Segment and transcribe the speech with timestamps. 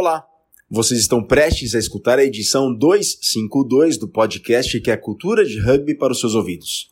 [0.00, 0.26] Olá,
[0.70, 5.94] vocês estão prestes a escutar a edição 252 do podcast que é Cultura de Rugby
[5.94, 6.90] para os seus ouvidos.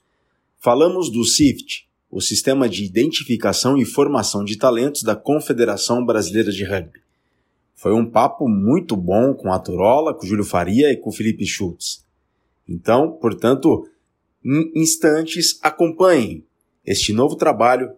[0.58, 6.62] Falamos do SIFT, o Sistema de Identificação e Formação de Talentos da Confederação Brasileira de
[6.64, 7.00] Rugby.
[7.74, 11.12] Foi um papo muito bom com a Turola, com o Júlio Faria e com o
[11.14, 12.04] Felipe Schultz.
[12.68, 13.88] Então, portanto,
[14.44, 16.44] em instantes, acompanhem
[16.84, 17.90] este novo trabalho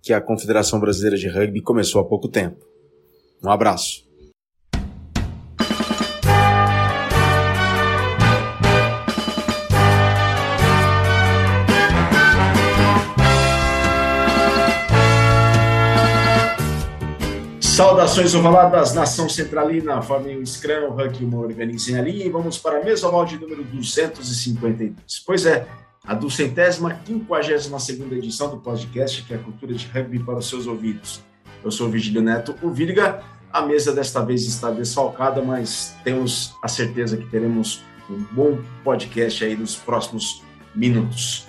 [0.00, 2.64] que a Confederação Brasileira de Rugby começou há pouco tempo.
[3.42, 4.06] Um abraço.
[17.78, 23.24] Saudações ovaladas, nação centralina, um scrum, ranking uma organizem ali e vamos para a mesoval
[23.24, 25.22] de número 252.
[25.24, 25.64] Pois é,
[26.04, 30.48] a duzentésima, quinquagésima segunda edição do podcast, que é a cultura de rugby para os
[30.48, 31.22] seus ouvidos.
[31.62, 33.22] Eu sou o Vigílio Neto, o Virga.
[33.52, 39.44] A mesa desta vez está desfalcada, mas temos a certeza que teremos um bom podcast
[39.44, 40.42] aí nos próximos
[40.74, 41.47] minutos.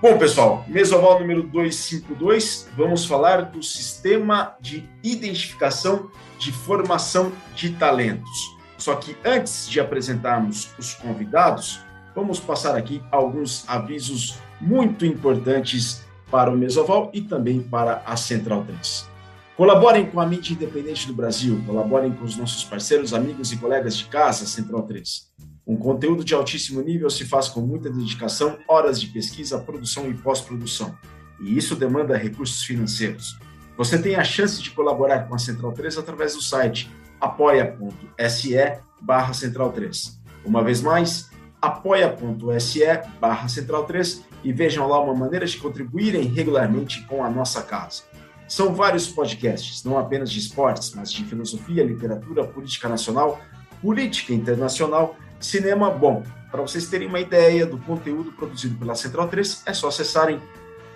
[0.00, 8.56] Bom, pessoal, mesoval número 252, vamos falar do sistema de identificação de formação de talentos.
[8.76, 11.80] Só que antes de apresentarmos os convidados,
[12.14, 18.64] vamos passar aqui alguns avisos muito importantes para o Mesoval e também para a Central
[18.66, 19.08] 3.
[19.56, 23.96] Colaborem com a mídia independente do Brasil, colaborem com os nossos parceiros, amigos e colegas
[23.96, 25.27] de casa, Central 3.
[25.68, 30.14] Um conteúdo de altíssimo nível se faz com muita dedicação, horas de pesquisa, produção e
[30.14, 30.96] pós-produção.
[31.38, 33.38] E isso demanda recursos financeiros.
[33.76, 38.56] Você tem a chance de colaborar com a Central 3 através do site apoia.se
[38.98, 40.18] barra Central 3.
[40.42, 42.80] Uma vez mais, apoia.se
[43.20, 48.04] barra Central 3 e vejam lá uma maneira de contribuírem regularmente com a nossa casa.
[48.48, 53.38] São vários podcasts, não apenas de esportes, mas de filosofia, literatura, política nacional,
[53.82, 56.22] política internacional Cinema Bom.
[56.50, 60.40] Para vocês terem uma ideia do conteúdo produzido pela Central 3, é só acessarem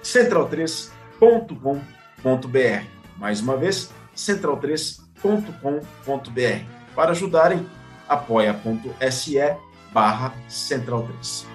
[0.03, 2.87] central3.com.br.
[3.19, 6.95] Mais uma vez, central3.com.br.
[6.95, 7.67] Para ajudarem,
[8.09, 9.39] apoia.se
[9.93, 11.52] barra central3.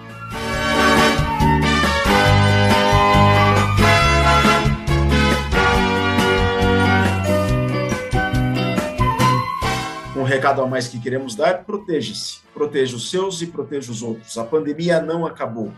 [10.28, 12.40] Recado a mais que queremos dar: proteja-se.
[12.54, 14.36] Proteja os seus e proteja os outros.
[14.38, 15.72] A pandemia não acabou.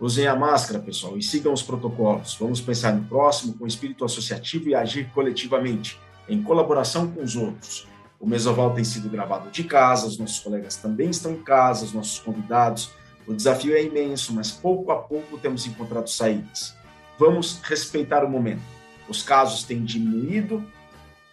[0.00, 2.36] Usem a máscara, pessoal, e sigam os protocolos.
[2.38, 7.86] Vamos pensar no próximo com espírito associativo e agir coletivamente, em colaboração com os outros.
[8.18, 11.92] O Mesoval tem sido gravado de casa, os nossos colegas também estão em casa, os
[11.92, 12.90] nossos convidados.
[13.26, 16.74] O desafio é imenso, mas pouco a pouco temos encontrado saídas.
[17.18, 18.62] Vamos respeitar o momento.
[19.08, 20.64] Os casos têm diminuído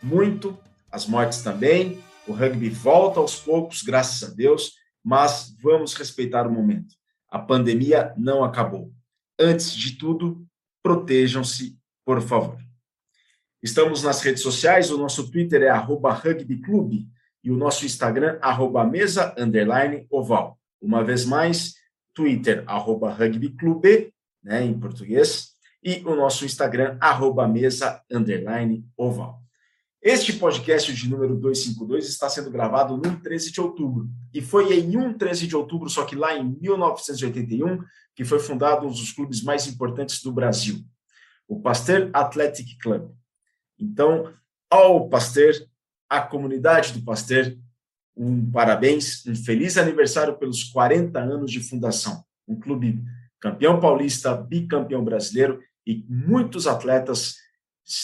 [0.02, 0.58] muito,
[0.92, 4.74] as mortes também, o rugby volta aos poucos, graças a Deus,
[5.04, 6.96] mas vamos respeitar o momento.
[7.30, 8.92] A pandemia não acabou.
[9.40, 10.46] Antes de tudo,
[10.84, 12.58] protejam-se, por favor.
[13.64, 17.08] Estamos nas redes sociais, o nosso Twitter é rugbyclube
[17.44, 20.60] e o nosso Instagram, arroba mesa, underline, oval.
[20.82, 21.76] Uma vez mais,
[22.14, 25.52] Twitter, rugbyclube, né, em português,
[25.84, 29.41] e o nosso Instagram, arroba mesa, underline, oval.
[30.02, 34.10] Este podcast de número 252 está sendo gravado no 13 de outubro.
[34.34, 37.84] E foi em um 13 de outubro, só que lá em 1981,
[38.16, 40.80] que foi fundado um dos clubes mais importantes do Brasil,
[41.48, 43.12] o Pasteur Athletic Club.
[43.78, 44.34] Então,
[44.68, 45.54] ao Pasteur,
[46.10, 47.56] à comunidade do Pasteur,
[48.18, 52.24] um parabéns, um feliz aniversário pelos 40 anos de fundação.
[52.48, 53.04] Um clube
[53.40, 57.36] campeão paulista, bicampeão brasileiro e muitos atletas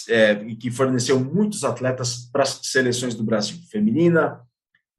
[0.09, 4.41] é, que forneceu muitos atletas para as seleções do Brasil, feminina,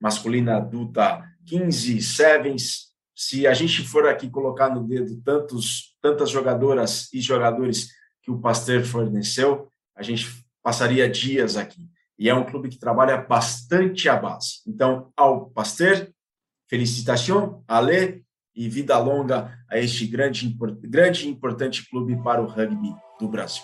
[0.00, 2.88] masculina adulta 15, sevens.
[3.14, 7.88] Se a gente for aqui colocar no dedo tantos, tantas jogadoras e jogadores
[8.22, 11.88] que o Pasteur forneceu, a gente passaria dias aqui.
[12.18, 14.60] E é um clube que trabalha bastante a base.
[14.66, 16.08] Então, ao Pasteur,
[16.68, 18.24] felicitação, Ale,
[18.58, 20.52] e vida longa a este grande,
[20.82, 23.62] grande e importante clube para o rugby do Brasil.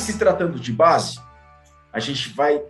[0.00, 1.18] Se tratando de base,
[1.92, 2.60] a gente vai,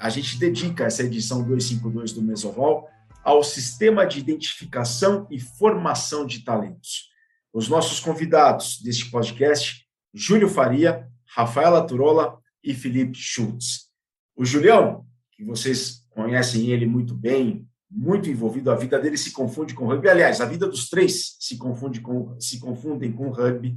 [0.00, 2.88] a gente dedica essa edição 252 do Mesoval
[3.22, 7.10] ao sistema de identificação e formação de talentos.
[7.52, 13.90] Os nossos convidados deste podcast, Júlio Faria, Rafaela Turola e Felipe Schultz.
[14.34, 19.74] O Julião, que vocês conhecem ele muito bem, muito envolvido, a vida dele se confunde
[19.74, 20.08] com o rugby.
[20.08, 23.76] Aliás, a vida dos três se confunde com se confundem com o rugby.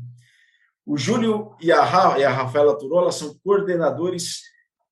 [0.85, 4.41] O Júlio e a, Ra, e a Rafaela Turola são coordenadores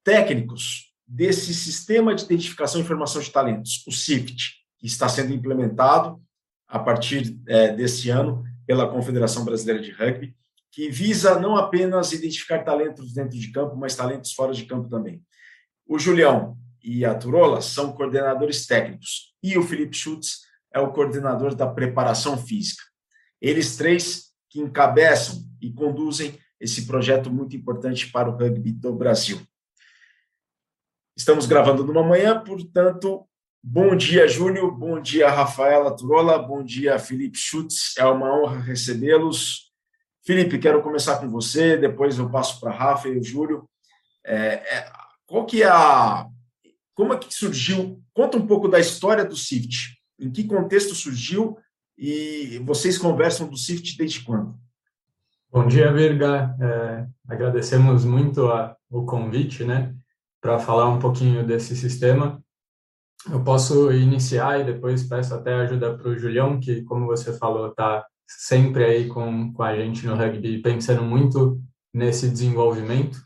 [0.04, 6.22] técnicos desse sistema de identificação e informação de talentos, o CIFT, que está sendo implementado
[6.68, 10.34] a partir é, desse ano pela Confederação Brasileira de Rugby,
[10.72, 15.22] que visa não apenas identificar talentos dentro de campo, mas talentos fora de campo também.
[15.86, 20.44] O Julião e a Turola são coordenadores técnicos e o Felipe Schutz
[20.74, 22.84] é o coordenador da preparação física.
[23.42, 29.42] Eles três que encabeçam e conduzem esse projeto muito importante para o rugby do Brasil.
[31.16, 33.28] Estamos gravando numa manhã, portanto,
[33.64, 37.96] bom dia, Júlio, bom dia, Rafaela Turola, bom dia, Felipe Schutz.
[37.98, 39.72] É uma honra recebê-los.
[40.26, 43.70] Felipe, quero começar com você, depois eu passo para Rafa e o Júlio.
[44.26, 44.92] É, é,
[45.26, 46.28] qual que é a...
[46.94, 48.02] Como é que surgiu?
[48.14, 49.98] Conta um pouco da história do SIFT.
[50.20, 51.58] Em que contexto surgiu
[51.98, 54.60] e vocês conversam do SIFT desde quando?
[55.54, 56.56] Bom dia, Virga.
[56.62, 59.94] É, agradecemos muito a, o convite, né,
[60.42, 62.42] para falar um pouquinho desse sistema.
[63.30, 67.68] Eu posso iniciar e depois peço até ajuda para o Julião, que, como você falou,
[67.68, 71.62] está sempre aí com, com a gente no rugby, pensando muito
[71.94, 73.20] nesse desenvolvimento.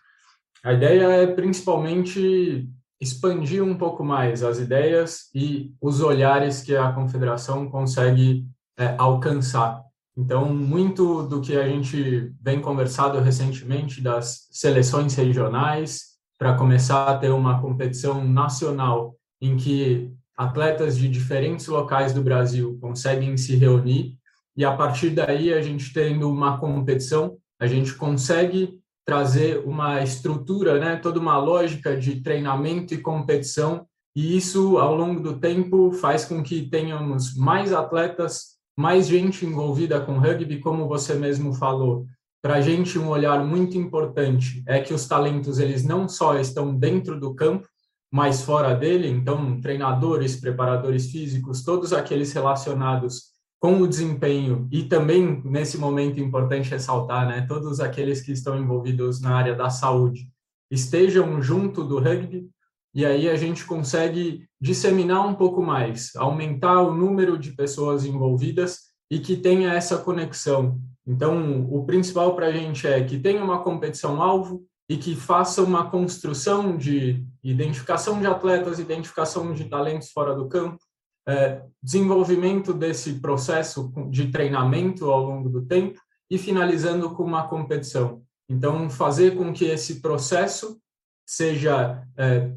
[0.64, 2.68] A ideia é principalmente
[3.00, 8.48] expandir um pouco mais as ideias e os olhares que a confederação consegue
[8.80, 9.86] é, alcançar
[10.18, 17.18] então, muito do que a gente vem conversado recentemente das seleções regionais, para começar a
[17.18, 24.18] ter uma competição nacional em que atletas de diferentes locais do Brasil conseguem se reunir
[24.56, 30.80] e a partir daí a gente tendo uma competição, a gente consegue trazer uma estrutura,
[30.80, 33.86] né, toda uma lógica de treinamento e competição,
[34.16, 40.00] e isso ao longo do tempo faz com que tenhamos mais atletas mais gente envolvida
[40.02, 42.06] com rugby, como você mesmo falou.
[42.42, 46.76] Para a gente, um olhar muito importante é que os talentos eles não só estão
[46.76, 47.68] dentro do campo,
[48.12, 49.08] mas fora dele.
[49.08, 56.70] Então, treinadores, preparadores físicos, todos aqueles relacionados com o desempenho e também nesse momento importante
[56.70, 60.30] ressaltar, né, todos aqueles que estão envolvidos na área da saúde
[60.70, 62.48] estejam junto do rugby
[62.96, 68.86] e aí a gente consegue disseminar um pouco mais, aumentar o número de pessoas envolvidas
[69.12, 70.80] e que tenha essa conexão.
[71.06, 75.90] Então, o principal para a gente é que tenha uma competição-alvo e que faça uma
[75.90, 80.80] construção de identificação de atletas, identificação de talentos fora do campo,
[81.28, 86.00] é, desenvolvimento desse processo de treinamento ao longo do tempo
[86.32, 88.24] e finalizando com uma competição.
[88.48, 90.80] Então, fazer com que esse processo
[91.28, 92.52] seja é,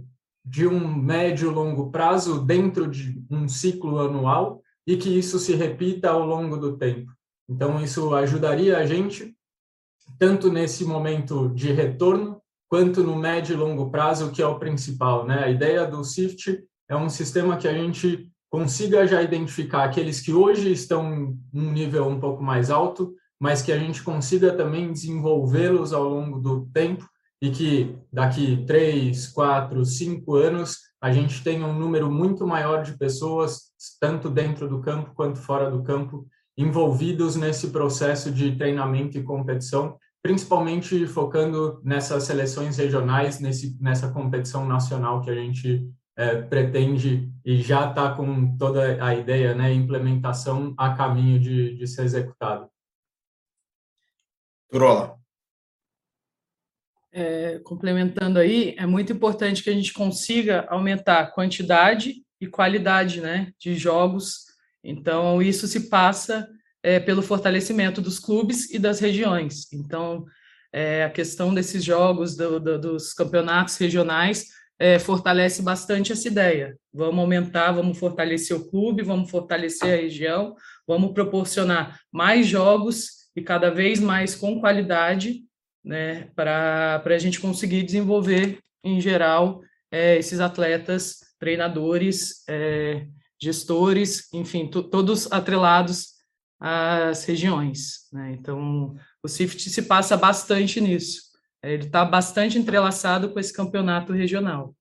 [0.49, 6.09] de um médio longo prazo dentro de um ciclo anual e que isso se repita
[6.11, 7.13] ao longo do tempo.
[7.49, 9.37] Então, isso ajudaria a gente,
[10.19, 15.27] tanto nesse momento de retorno, quanto no médio e longo prazo, que é o principal.
[15.27, 15.45] Né?
[15.45, 20.33] A ideia do SIFT é um sistema que a gente consiga já identificar aqueles que
[20.33, 24.91] hoje estão em um nível um pouco mais alto, mas que a gente consiga também
[24.93, 27.07] desenvolvê-los ao longo do tempo
[27.41, 32.99] e que daqui três, quatro, cinco anos a gente tenha um número muito maior de
[32.99, 36.27] pessoas, tanto dentro do campo quanto fora do campo,
[36.57, 44.67] envolvidos nesse processo de treinamento e competição, principalmente focando nessas seleções regionais, nesse, nessa competição
[44.67, 50.75] nacional que a gente é, pretende e já está com toda a ideia, né, implementação
[50.77, 52.69] a caminho de, de ser executado.
[54.69, 55.18] Turola
[57.19, 63.21] é, complementando aí, é muito importante que a gente consiga aumentar a quantidade e qualidade
[63.21, 64.45] né, de jogos.
[64.85, 66.49] Então, isso se passa
[66.81, 69.73] é, pelo fortalecimento dos clubes e das regiões.
[69.73, 70.25] Então,
[70.73, 74.47] é, a questão desses jogos, do, do, dos campeonatos regionais,
[74.79, 76.79] é, fortalece bastante essa ideia.
[76.95, 80.55] Vamos aumentar, vamos fortalecer o clube, vamos fortalecer a região,
[80.87, 85.48] vamos proporcionar mais jogos e cada vez mais com qualidade
[85.89, 93.07] né, para a gente conseguir desenvolver, em geral, é, esses atletas, treinadores, é,
[93.41, 96.19] gestores, enfim, todos atrelados
[96.61, 98.07] às regiões.
[98.13, 98.37] Né?
[98.39, 101.23] Então, o CIFT se passa bastante nisso.
[101.63, 104.77] Ele está bastante entrelaçado com esse campeonato regional.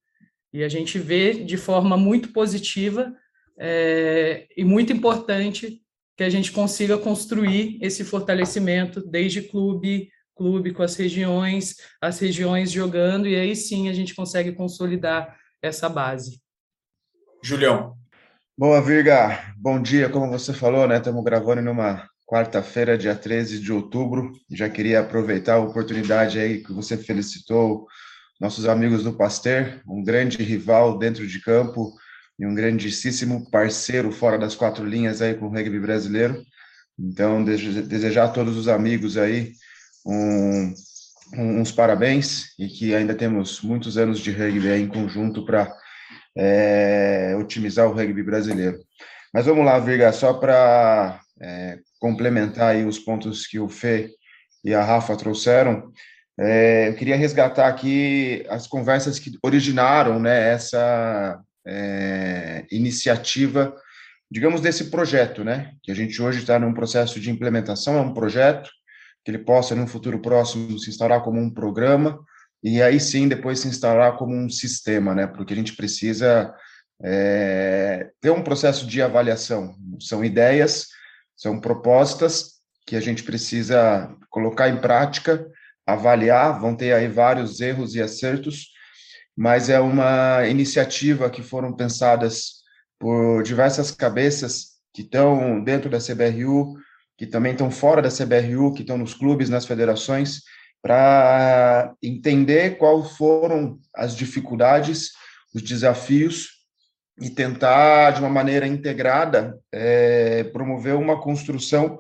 [0.52, 3.16] E a gente vê de forma muito positiva
[3.58, 5.82] é, e muito importante
[6.18, 12.72] que a gente consiga construir esse fortalecimento desde clube, clube com as regiões, as regiões
[12.72, 16.40] jogando, e aí sim a gente consegue consolidar essa base.
[17.44, 17.96] Julião.
[18.58, 19.54] Boa, Virga.
[19.58, 20.98] Bom dia, como você falou, né?
[20.98, 24.32] Estamos gravando numa quarta-feira, dia 13 de outubro.
[24.50, 27.88] Já queria aproveitar a oportunidade aí que você felicitou
[28.40, 31.94] nossos amigos do Pasteur, um grande rival dentro de campo
[32.40, 36.44] e um grandíssimo parceiro fora das quatro linhas aí com o rugby brasileiro.
[37.00, 39.54] Então, desejar a todos os amigos aí
[40.08, 40.74] um,
[41.36, 45.72] uns parabéns e que ainda temos muitos anos de rugby em conjunto para
[46.36, 48.80] é, otimizar o rugby brasileiro.
[49.34, 54.10] Mas vamos lá, Virga, só para é, complementar aí os pontos que o Fê
[54.64, 55.92] e a Rafa trouxeram,
[56.40, 63.76] é, eu queria resgatar aqui as conversas que originaram né, essa é, iniciativa,
[64.30, 65.72] digamos, desse projeto, né?
[65.82, 68.70] Que a gente hoje está num processo de implementação, é um projeto
[69.28, 72.18] que ele possa, no futuro próximo, se instaurar como um programa,
[72.64, 75.28] e aí sim depois se instalar como um sistema, né?
[75.28, 76.56] Porque a gente precisa
[77.04, 79.76] é, ter um processo de avaliação.
[80.00, 80.88] São ideias,
[81.36, 82.54] são propostas
[82.86, 85.46] que a gente precisa colocar em prática,
[85.86, 88.68] avaliar, vão ter aí vários erros e acertos,
[89.36, 92.64] mas é uma iniciativa que foram pensadas
[92.98, 96.78] por diversas cabeças que estão dentro da CBRU,
[97.18, 100.42] que também estão fora da CBRU, que estão nos clubes, nas federações,
[100.82, 105.12] para entender quais foram as dificuldades,
[105.54, 106.50] os desafios
[107.20, 112.00] e tentar, de uma maneira integrada, é, promover uma construção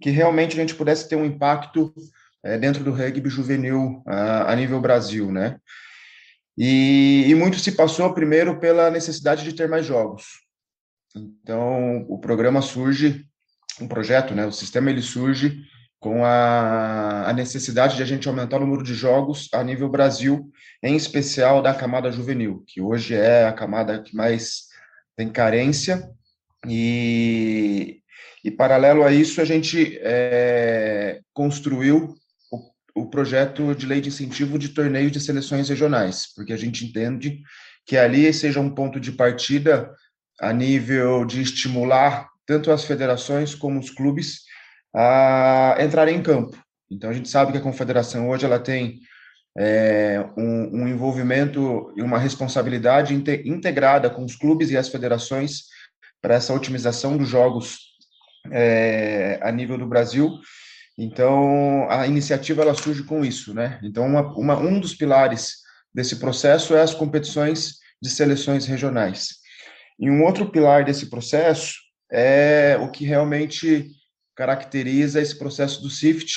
[0.00, 1.92] que realmente a gente pudesse ter um impacto
[2.44, 5.58] é, dentro do rugby juvenil a, a nível Brasil, né?
[6.56, 10.24] E, e, muito se passou primeiro pela necessidade de ter mais jogos.
[11.14, 13.24] Então, o programa surge,
[13.80, 14.46] um projeto, né?
[14.46, 15.62] O sistema ele surge
[16.00, 20.50] com a, a, necessidade de a gente aumentar o número de jogos a nível Brasil,
[20.82, 24.68] em especial da camada juvenil, que hoje é a camada que mais
[25.16, 26.08] tem carência,
[26.66, 28.00] e,
[28.44, 32.14] e paralelo a isso, a gente é, construiu
[32.50, 36.84] o, o projeto de lei de incentivo de torneio de seleções regionais, porque a gente
[36.84, 37.40] entende
[37.84, 39.92] que ali seja um ponto de partida
[40.40, 44.44] a nível de estimular tanto as federações como os clubes
[44.96, 46.56] a entrar em campo.
[46.90, 49.00] Então, a gente sabe que a confederação hoje ela tem
[49.56, 55.64] é, um, um, envolvimento e uma responsabilidade integrada com os clubes e as federações
[56.22, 57.80] para essa otimização dos jogos
[58.50, 60.30] é, a nível do Brasil.
[60.96, 63.78] Então, a iniciativa ela surge com isso, né?
[63.82, 65.58] Então, uma, uma, um dos pilares
[65.94, 69.34] desse processo é as competições de seleções regionais.
[70.00, 73.90] E um outro pilar desse processo é o que realmente
[74.34, 76.32] caracteriza esse processo do SIFT,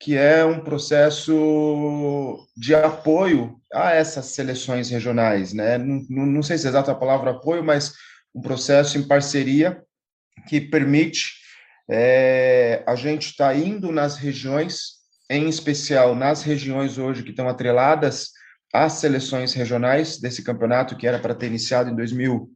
[0.00, 5.78] que é um processo de apoio a essas seleções regionais, né?
[5.78, 7.92] Não, não, sei se é exata a palavra apoio, mas
[8.34, 9.82] um processo em parceria
[10.46, 11.34] que permite
[11.90, 14.96] é, a gente estar tá indo nas regiões,
[15.30, 18.30] em especial nas regiões hoje que estão atreladas
[18.72, 22.55] às seleções regionais desse campeonato que era para ter iniciado em 2021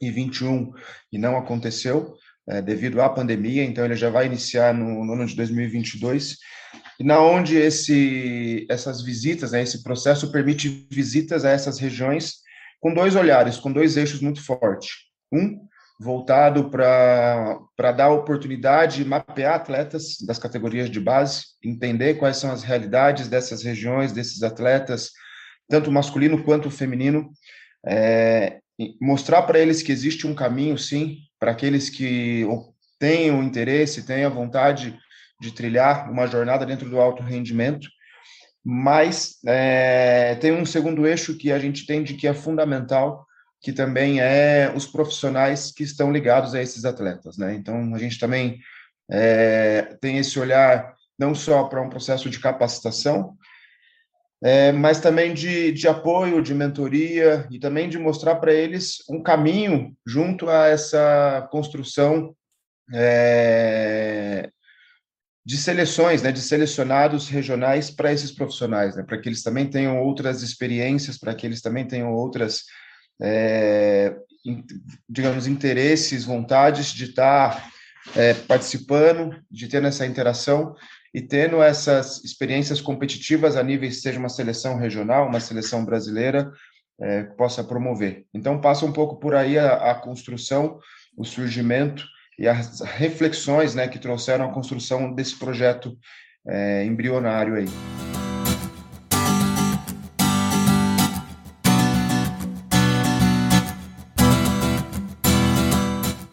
[0.00, 2.14] e não aconteceu
[2.48, 6.36] é, devido à pandemia, então ele já vai iniciar no, no ano de 2022,
[6.98, 12.36] e na onde esse, essas visitas, né, esse processo permite visitas a essas regiões
[12.80, 14.90] com dois olhares, com dois eixos muito fortes.
[15.32, 15.58] Um,
[15.98, 22.62] voltado para dar oportunidade de mapear atletas das categorias de base, entender quais são as
[22.62, 25.10] realidades dessas regiões, desses atletas,
[25.68, 27.30] tanto masculino quanto feminino,
[27.84, 28.60] é,
[29.00, 32.46] mostrar para eles que existe um caminho, sim, para aqueles que
[32.98, 34.98] têm o interesse, têm a vontade
[35.40, 37.88] de trilhar uma jornada dentro do alto rendimento,
[38.64, 43.24] mas é, tem um segundo eixo que a gente entende que é fundamental,
[43.60, 47.54] que também é os profissionais que estão ligados a esses atletas, né?
[47.54, 48.58] Então a gente também
[49.10, 53.36] é, tem esse olhar não só para um processo de capacitação,
[54.42, 59.22] é, mas também de, de apoio, de mentoria e também de mostrar para eles um
[59.22, 62.34] caminho junto a essa construção
[62.92, 64.50] é,
[65.44, 69.98] de seleções, né, de selecionados regionais para esses profissionais, né, para que eles também tenham
[70.00, 72.64] outras experiências, para que eles também tenham outras,
[73.22, 74.14] é,
[75.08, 77.70] digamos, interesses, vontades de estar
[78.14, 80.74] é, participando, de ter essa interação
[81.16, 86.52] e tendo essas experiências competitivas a nível, seja uma seleção regional, uma seleção brasileira,
[87.00, 88.26] é, possa promover.
[88.34, 90.78] Então, passa um pouco por aí a, a, construção,
[91.16, 92.04] o surgimento
[92.38, 95.96] e as reflexões né, que trouxeram a construção desse projeto
[96.46, 97.66] é, embrionário aí.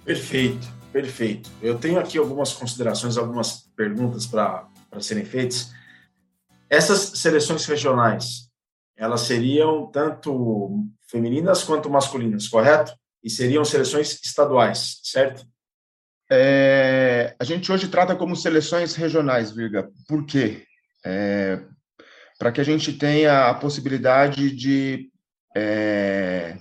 [0.03, 1.49] Perfeito, perfeito.
[1.61, 5.71] Eu tenho aqui algumas considerações, algumas perguntas para serem feitas.
[6.69, 8.49] Essas seleções regionais,
[8.95, 12.93] elas seriam tanto femininas quanto masculinas, correto?
[13.23, 15.45] E seriam seleções estaduais, certo?
[16.31, 19.89] É, a gente hoje trata como seleções regionais, Virga.
[20.07, 20.65] Por quê?
[21.05, 21.59] É,
[22.39, 25.11] Para que a gente tenha a possibilidade de
[25.55, 26.57] é,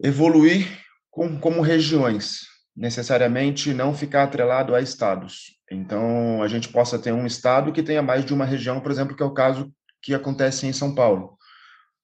[0.00, 0.66] evoluir
[1.10, 2.42] com, como regiões,
[2.76, 5.57] necessariamente não ficar atrelado a estados.
[5.70, 9.16] Então, a gente possa ter um estado que tenha mais de uma região, por exemplo,
[9.16, 9.72] que é o caso
[10.02, 11.36] que acontece em São Paulo.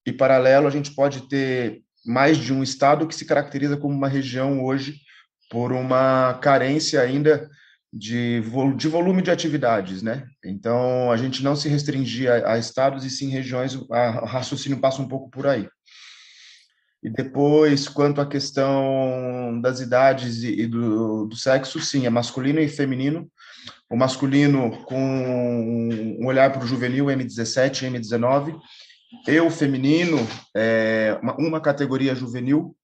[0.07, 4.09] E, paralelo, a gente pode ter mais de um estado que se caracteriza como uma
[4.09, 4.97] região hoje
[5.51, 7.49] por uma carência ainda
[7.93, 8.43] de,
[8.77, 10.27] de volume de atividades, né?
[10.45, 15.01] Então, a gente não se restringir a, a estados e sim regiões, o raciocínio passa
[15.01, 15.69] um pouco por aí.
[17.05, 22.61] E depois, quanto à questão das idades e, e do, do, sexo, sim, é masculino
[22.61, 23.31] e feminino.
[23.91, 28.59] O masculino com um olhar para o juvenil M17, M19,
[29.29, 30.19] e o feminino
[30.57, 32.77] é uma, categoria juvenil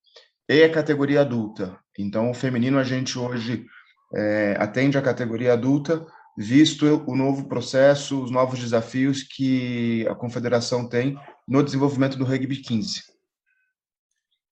[0.49, 1.79] e a categoria adulta.
[1.99, 3.67] Então, o feminino a gente hoje
[4.15, 10.89] é, atende a categoria adulta, visto o novo processo, os novos desafios que a confederação
[10.89, 13.03] tem no desenvolvimento do rugby 15.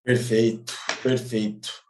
[0.05, 1.88] Perfeito, perfeito.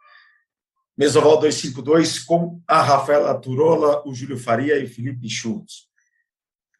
[0.99, 5.87] Mesoval 252 com a Rafaela Turola, o Júlio Faria e o Felipe Schultz.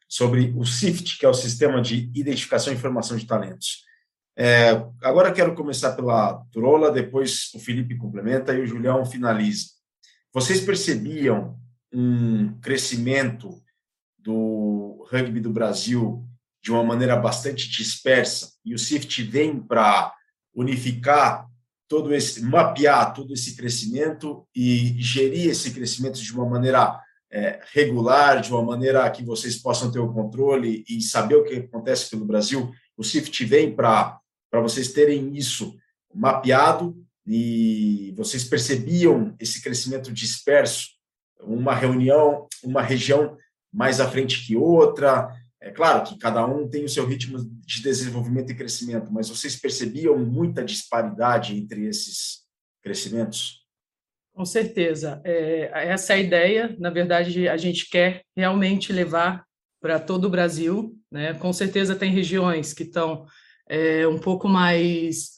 [0.06, 3.82] Sobre o SIFT, que é o Sistema de Identificação e Informação de Talentos.
[4.36, 4.72] É,
[5.02, 9.68] agora quero começar pela Turola, depois o Felipe complementa e o Julião finaliza.
[10.34, 11.58] Vocês percebiam
[11.90, 13.62] um crescimento
[14.18, 16.22] do rugby do Brasil
[16.62, 20.14] de uma maneira bastante dispersa e o SIFT vem para
[20.54, 21.49] unificar
[21.90, 28.40] todo esse, mapear todo esse crescimento e gerir esse crescimento de uma maneira é, regular,
[28.40, 32.24] de uma maneira que vocês possam ter o controle e saber o que acontece pelo
[32.24, 32.70] Brasil.
[32.96, 34.20] O CIFT vem para
[34.62, 35.76] vocês terem isso
[36.14, 40.90] mapeado e vocês percebiam esse crescimento disperso,
[41.40, 43.36] uma reunião, uma região
[43.72, 45.28] mais à frente que outra,
[45.62, 49.56] é claro que cada um tem o seu ritmo de desenvolvimento e crescimento, mas vocês
[49.56, 52.46] percebiam muita disparidade entre esses
[52.82, 53.60] crescimentos?
[54.32, 55.20] Com certeza.
[55.22, 56.76] É, essa é a ideia.
[56.78, 59.44] Na verdade, a gente quer realmente levar
[59.82, 60.96] para todo o Brasil.
[61.10, 61.34] Né?
[61.34, 63.26] Com certeza, tem regiões que estão
[63.68, 65.32] é, um pouco mais.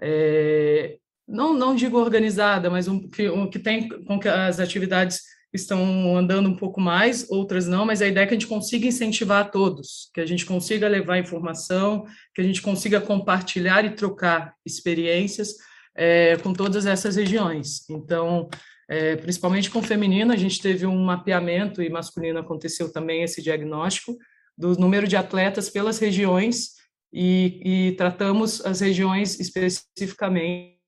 [0.00, 5.22] É, não, não digo organizada, mas um, que, um, que tem com que as atividades
[5.52, 8.86] estão andando um pouco mais, outras não, mas a ideia é que a gente consiga
[8.86, 13.90] incentivar a todos, que a gente consiga levar informação, que a gente consiga compartilhar e
[13.90, 15.56] trocar experiências
[15.94, 17.88] é, com todas essas regiões.
[17.90, 18.48] Então,
[18.88, 24.16] é, principalmente com feminino, a gente teve um mapeamento, e masculino aconteceu também esse diagnóstico,
[24.56, 30.78] do número de atletas pelas regiões, e, e tratamos as regiões especificamente,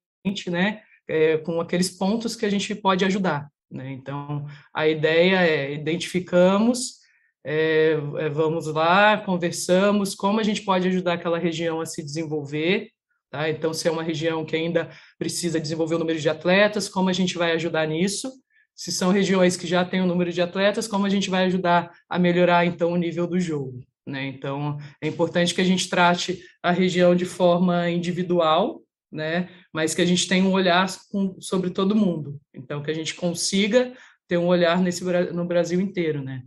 [0.49, 3.51] né, é, com aqueles pontos que a gente pode ajudar.
[3.75, 3.91] Né?
[3.91, 7.01] Então, a ideia é identificamos,
[7.45, 12.91] é, é, vamos lá, conversamos, como a gente pode ajudar aquela região a se desenvolver,
[13.31, 13.51] tá?
[13.51, 17.13] Então, se é uma região que ainda precisa desenvolver o número de atletas, como a
[17.13, 18.33] gente vai ajudar nisso?
[18.77, 21.91] Se são regiões que já têm o número de atletas, como a gente vai ajudar
[22.09, 23.81] a melhorar, então, o nível do jogo?
[24.07, 24.27] Né?
[24.27, 28.84] Então, é importante que a gente trate a região de forma individual,
[29.15, 29.49] né?
[29.73, 32.41] Mas que a gente tenha um olhar com, sobre todo mundo.
[32.53, 33.95] Então, que a gente consiga
[34.27, 36.43] ter um olhar nesse no Brasil inteiro, né?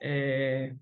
[0.00, 0.72] É,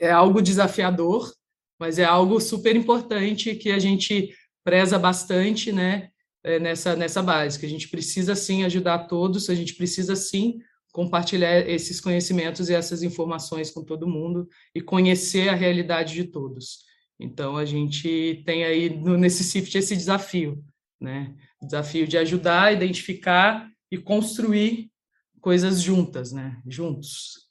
[0.00, 1.30] é algo desafiador,
[1.78, 6.08] mas é algo super importante que a gente preza bastante, né?
[6.42, 10.58] É, nessa nessa base, que a gente precisa sim ajudar todos, a gente precisa sim
[10.90, 16.89] compartilhar esses conhecimentos e essas informações com todo mundo e conhecer a realidade de todos.
[17.20, 20.64] Então, a gente tem aí no, nesse CIFT esse desafio,
[20.98, 21.36] né?
[21.60, 24.90] Desafio de ajudar identificar e construir
[25.38, 26.62] coisas juntas, né?
[26.66, 27.50] Juntos.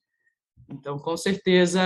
[0.68, 1.80] Então, com certeza,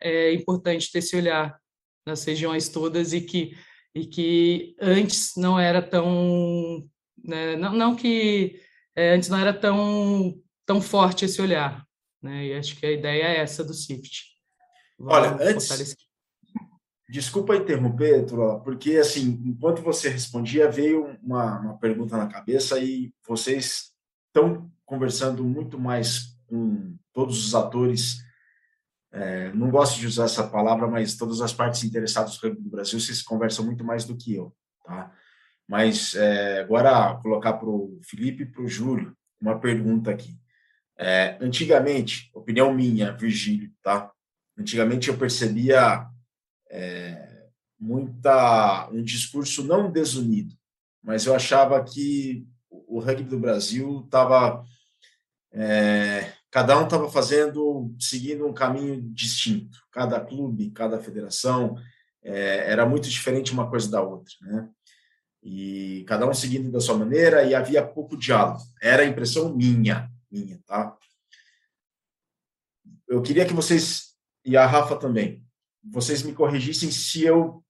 [0.00, 1.56] é importante ter esse olhar
[2.04, 3.56] nas regiões todas e que,
[3.94, 6.88] e que antes não era tão...
[7.22, 7.54] Né?
[7.54, 8.60] Não, não que
[8.96, 10.34] é, antes não era tão,
[10.66, 11.86] tão forte esse olhar,
[12.20, 12.46] né?
[12.46, 14.24] E acho que a ideia é essa do CIFT.
[14.98, 15.96] Olha, antes,
[17.10, 23.12] Desculpa interromper, Trola, porque assim, enquanto você respondia, veio uma, uma pergunta na cabeça e
[23.26, 23.90] vocês
[24.28, 28.18] estão conversando muito mais com todos os atores.
[29.10, 33.00] É, não gosto de usar essa palavra, mas todas as partes interessadas no do Brasil,
[33.00, 35.12] vocês conversam muito mais do que eu, tá?
[35.68, 40.38] Mas é, agora colocar para o Felipe e para o Júlio uma pergunta aqui.
[40.96, 44.12] É, antigamente, opinião minha, Virgílio, tá?
[44.56, 46.08] Antigamente eu percebia
[46.70, 50.54] é, muita um discurso não desunido,
[51.02, 54.64] mas eu achava que o rugby do Brasil estava
[55.52, 59.78] é, cada um estava fazendo, seguindo um caminho distinto.
[59.90, 61.76] Cada clube, cada federação
[62.22, 64.68] é, era muito diferente uma coisa da outra, né?
[65.42, 68.60] E cada um seguindo da sua maneira e havia pouco diálogo.
[68.82, 70.96] Era a impressão minha, minha, tá?
[73.08, 74.10] Eu queria que vocês
[74.44, 75.44] e a Rafa também,
[75.82, 77.62] vocês me corrigissem se eu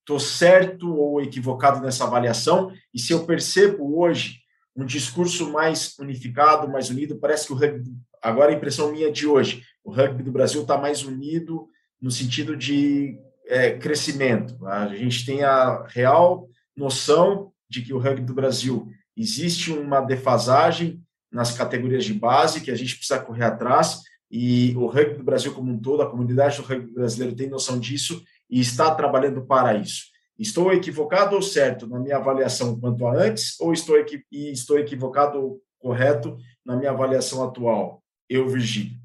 [0.00, 4.40] estou certo ou equivocado nessa avaliação e se eu percebo hoje
[4.74, 7.18] um discurso mais unificado, mais unido.
[7.18, 7.90] Parece que o rugby,
[8.22, 11.68] agora a impressão minha de hoje, o rugby do Brasil está mais unido
[12.00, 14.66] no sentido de é, crescimento.
[14.66, 21.02] A gente tem a real noção de que o rugby do Brasil existe uma defasagem
[21.30, 25.52] nas categorias de base que a gente precisa correr atrás e o rugby do Brasil
[25.52, 29.76] como um todo, a comunidade do rugby brasileiro tem noção disso e está trabalhando para
[29.76, 30.06] isso.
[30.38, 35.38] Estou equivocado ou certo na minha avaliação quanto a antes, ou estou, equi estou equivocado
[35.38, 38.02] ou correto na minha avaliação atual?
[38.26, 38.96] Eu, Virgílio.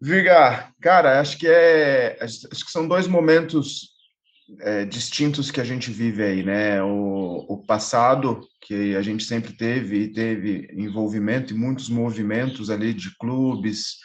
[0.00, 3.90] Virga, cara, acho que é, acho que são dois momentos
[4.60, 6.82] é, distintos que a gente vive aí, né?
[6.82, 12.94] O, o passado que a gente sempre teve e teve envolvimento e muitos movimentos ali
[12.94, 13.98] de clubes,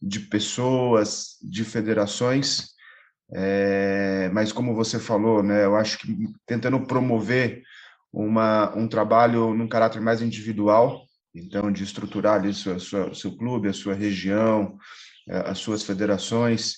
[0.00, 2.76] de pessoas, de federações
[3.32, 7.62] é, mas como você falou, né, eu acho que tentando promover
[8.12, 13.68] uma, um trabalho num caráter mais individual, então de estruturar ali sua, sua, seu clube,
[13.68, 14.78] a sua região,
[15.28, 16.76] é, as suas federações.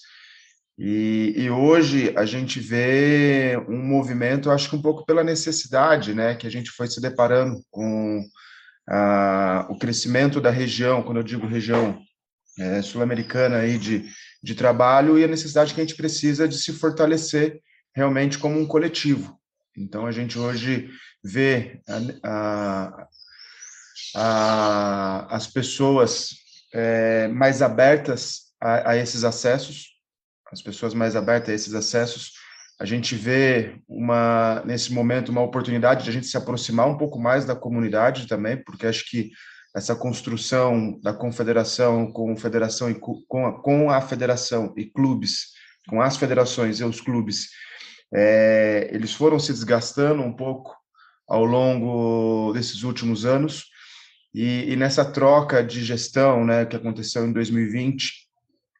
[0.76, 6.34] E, e, hoje a gente vê um movimento, acho que um pouco pela necessidade, né,
[6.34, 8.24] que a gente foi se deparando com
[8.88, 12.00] a, o crescimento da região, quando eu digo região
[12.60, 14.08] é, sul-americana aí de
[14.42, 17.60] de trabalho e a necessidade que a gente precisa de se fortalecer
[17.94, 19.38] realmente como um coletivo.
[19.76, 20.90] Então, a gente hoje
[21.22, 23.08] vê a, a,
[24.16, 26.30] a, as pessoas
[26.72, 29.90] é, mais abertas a, esses acessos,
[30.50, 32.32] as pessoas mais abertas a esses acessos.
[32.80, 37.18] A gente vê uma nesse momento uma oportunidade de a gente se aproximar um pouco
[37.18, 39.30] mais da comunidade também, porque acho que
[39.74, 45.52] essa construção da confederação com federação e com a, com a federação e clubes,
[45.88, 47.48] com as federações e os clubes,
[48.12, 50.76] é, eles foram se desgastando um pouco
[51.28, 53.66] ao longo desses últimos anos
[54.34, 58.28] e, e nessa troca de gestão, né, que aconteceu em 2020,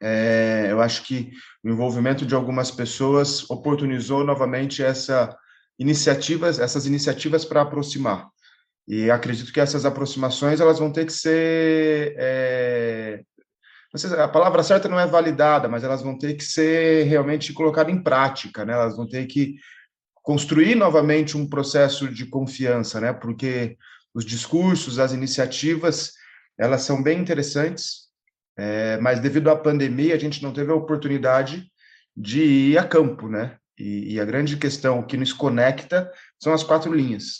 [0.03, 1.31] é, eu acho que
[1.62, 5.37] o envolvimento de algumas pessoas oportunizou novamente essa
[5.79, 8.29] iniciativas, essas iniciativas para aproximar.
[8.88, 13.22] E acredito que essas aproximações elas vão ter que ser é,
[14.18, 18.00] a palavra certa não é validada, mas elas vão ter que ser realmente colocadas em
[18.00, 18.72] prática, né?
[18.72, 19.56] Elas vão ter que
[20.22, 23.12] construir novamente um processo de confiança, né?
[23.12, 23.76] Porque
[24.14, 26.12] os discursos, as iniciativas,
[26.56, 28.08] elas são bem interessantes,
[28.56, 31.66] é, mas devido à pandemia a gente não teve a oportunidade
[32.16, 33.56] de ir a campo, né?
[33.76, 37.38] E, e a grande questão que nos conecta são as quatro linhas.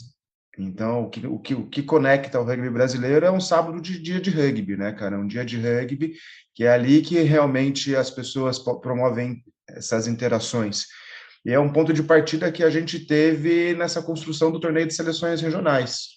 [0.63, 3.99] Então, o que, o, que, o que conecta o rugby brasileiro é um sábado de
[3.99, 5.19] dia de rugby, né, cara?
[5.19, 6.13] Um dia de rugby,
[6.55, 10.85] que é ali que realmente as pessoas promovem essas interações.
[11.47, 14.93] E é um ponto de partida que a gente teve nessa construção do torneio de
[14.93, 16.09] seleções regionais.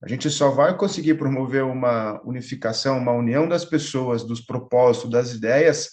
[0.00, 5.32] A gente só vai conseguir promover uma unificação, uma união das pessoas, dos propósitos, das
[5.34, 5.90] ideias,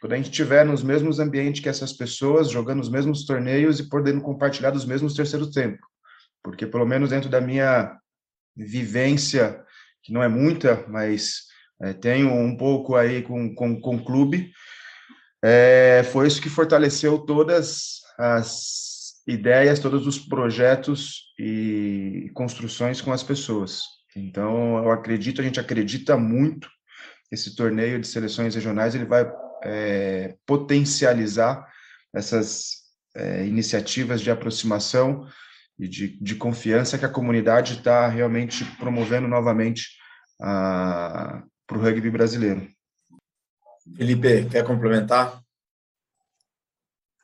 [0.00, 3.88] quando a gente estiver nos mesmos ambientes que essas pessoas, jogando os mesmos torneios e
[3.88, 5.91] podendo compartilhar dos mesmos terceiros tempos
[6.42, 7.98] porque pelo menos dentro da minha
[8.56, 9.64] vivência,
[10.02, 11.42] que não é muita, mas
[11.80, 14.52] é, tenho um pouco aí com, com, com o clube,
[15.42, 18.92] é, foi isso que fortaleceu todas as
[19.26, 23.82] ideias, todos os projetos e construções com as pessoas.
[24.14, 26.68] Então, eu acredito, a gente acredita muito
[27.30, 29.30] esse torneio de seleções regionais, ele vai
[29.64, 31.66] é, potencializar
[32.14, 32.82] essas
[33.14, 35.26] é, iniciativas de aproximação
[35.82, 39.98] e de, de confiança que a comunidade está realmente promovendo novamente
[40.38, 42.70] para o rugby brasileiro.
[43.96, 45.42] Felipe, quer complementar?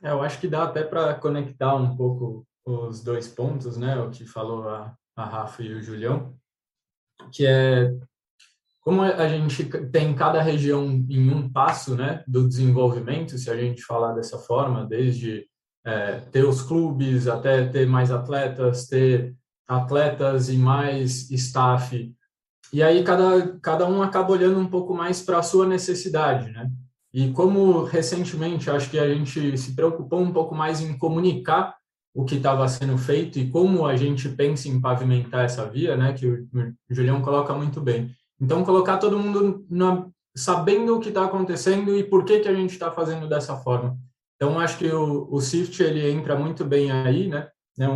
[0.03, 3.97] É, eu acho que dá até para conectar um pouco os dois pontos, né?
[3.97, 6.37] O que falou a, a Rafa e o Julião,
[7.31, 7.97] que é
[8.81, 13.83] como a gente tem cada região em um passo, né, do desenvolvimento, se a gente
[13.83, 15.47] falar dessa forma, desde
[15.88, 19.35] é, ter os clubes, até ter mais atletas, ter
[19.66, 22.14] atletas e mais staff.
[22.70, 26.70] E aí cada, cada um acaba olhando um pouco mais para a sua necessidade, né?
[27.12, 31.74] E como recentemente acho que a gente se preocupou um pouco mais em comunicar
[32.14, 36.12] o que estava sendo feito e como a gente pensa em pavimentar essa via, né,
[36.12, 36.46] que o
[36.90, 38.11] Julião coloca muito bem.
[38.40, 42.55] Então, colocar todo mundo na, sabendo o que está acontecendo e por que, que a
[42.55, 43.96] gente está fazendo dessa forma.
[44.40, 47.51] Então, acho que o, o SIFT ele entra muito bem aí, né?
[47.79, 47.87] É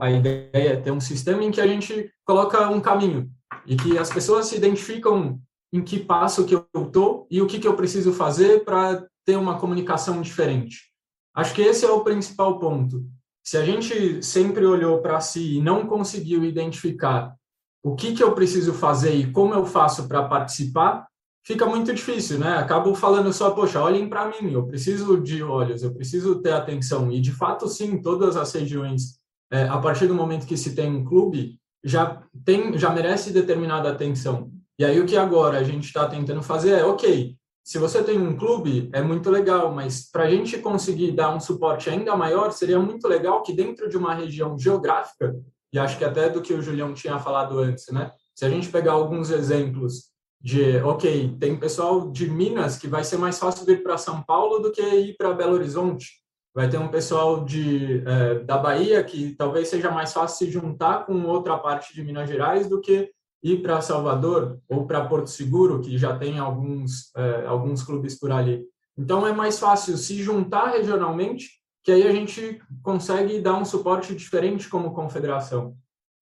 [0.00, 3.30] a ideia é ter um sistema em que a gente coloca um caminho
[3.66, 5.38] e que as pessoas se identificam
[5.72, 9.36] em que passo que eu estou e o que, que eu preciso fazer para ter
[9.36, 10.90] uma comunicação diferente.
[11.34, 13.04] Acho que esse é o principal ponto.
[13.44, 17.34] Se a gente sempre olhou para si e não conseguiu identificar
[17.82, 21.06] o que, que eu preciso fazer e como eu faço para participar,
[21.44, 22.56] fica muito difícil, né?
[22.56, 27.10] Acabo falando só, poxa, olhem para mim, eu preciso de olhos, eu preciso ter atenção.
[27.10, 29.18] E, de fato, sim, todas as regiões,
[29.50, 33.90] é, a partir do momento que se tem um clube, já, tem, já merece determinada
[33.90, 34.50] atenção.
[34.78, 38.18] E aí, o que agora a gente está tentando fazer é, ok, se você tem
[38.18, 42.50] um clube, é muito legal, mas para a gente conseguir dar um suporte ainda maior,
[42.50, 45.36] seria muito legal que dentro de uma região geográfica,
[45.72, 48.10] e acho que até do que o Julião tinha falado antes, né?
[48.34, 50.11] Se a gente pegar alguns exemplos
[50.42, 54.58] de, ok, tem pessoal de Minas que vai ser mais fácil vir para São Paulo
[54.58, 56.20] do que ir para Belo Horizonte.
[56.54, 61.06] Vai ter um pessoal de, é, da Bahia que talvez seja mais fácil se juntar
[61.06, 63.10] com outra parte de Minas Gerais do que
[63.42, 68.30] ir para Salvador ou para Porto Seguro, que já tem alguns, é, alguns clubes por
[68.30, 68.64] ali.
[68.96, 71.50] Então, é mais fácil se juntar regionalmente,
[71.82, 75.74] que aí a gente consegue dar um suporte diferente como confederação.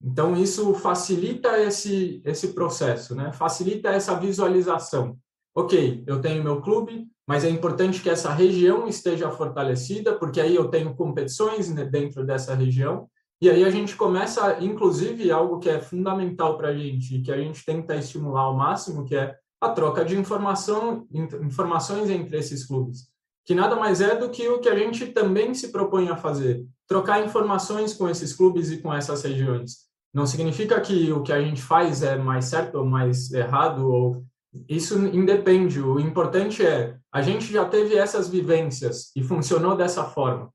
[0.02, 3.32] Então, isso facilita esse, esse processo, né?
[3.32, 5.18] facilita essa visualização.
[5.54, 10.54] Ok, eu tenho meu clube, mas é importante que essa região esteja fortalecida, porque aí
[10.54, 13.08] eu tenho competições dentro dessa região,
[13.42, 17.36] e aí a gente começa, inclusive, algo que é fundamental para a gente, que a
[17.36, 21.06] gente tenta estimular ao máximo, que é a troca de informação,
[21.42, 23.08] informações entre esses clubes,
[23.44, 26.64] que nada mais é do que o que a gente também se propõe a fazer,
[26.86, 29.89] trocar informações com esses clubes e com essas regiões.
[30.12, 34.24] Não significa que o que a gente faz é mais certo ou mais errado, ou
[34.68, 35.80] isso independe.
[35.80, 40.50] O importante é a gente já teve essas vivências e funcionou dessa forma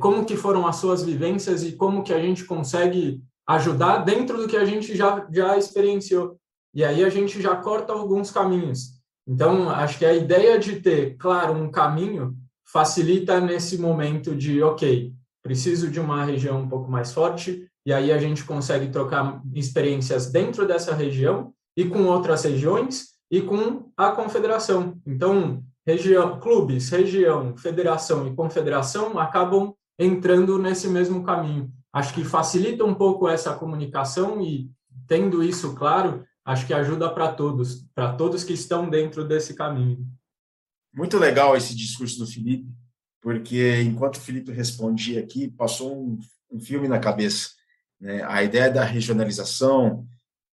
[0.00, 4.48] como que foram as suas vivências e como que a gente consegue ajudar dentro do
[4.48, 6.36] que a gente já, já experienciou.
[6.74, 9.00] E aí a gente já corta alguns caminhos.
[9.26, 15.12] Então, acho que a ideia de ter, claro, um caminho facilita nesse momento de, ok,
[15.42, 20.30] preciso de uma região um pouco mais forte, e aí a gente consegue trocar experiências
[20.30, 24.96] dentro dessa região e com outras regiões e com a confederação.
[25.04, 31.68] Então, região, clubes, região, federação e confederação acabam entrando nesse mesmo caminho.
[31.92, 34.70] Acho que facilita um pouco essa comunicação e,
[35.08, 40.06] tendo isso claro, acho que ajuda para todos, para todos que estão dentro desse caminho.
[40.94, 42.68] Muito legal esse discurso do Felipe,
[43.20, 46.20] porque enquanto o Felipe respondia aqui, passou um,
[46.52, 47.58] um filme na cabeça.
[48.00, 48.22] Né?
[48.26, 50.06] A ideia da regionalização,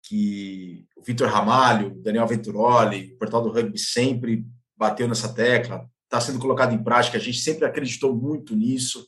[0.03, 4.45] que o Vitor Ramalho, o Daniel Venturoli, o Portal do Rugby sempre
[4.77, 9.07] bateu nessa tecla, está sendo colocado em prática, a gente sempre acreditou muito nisso.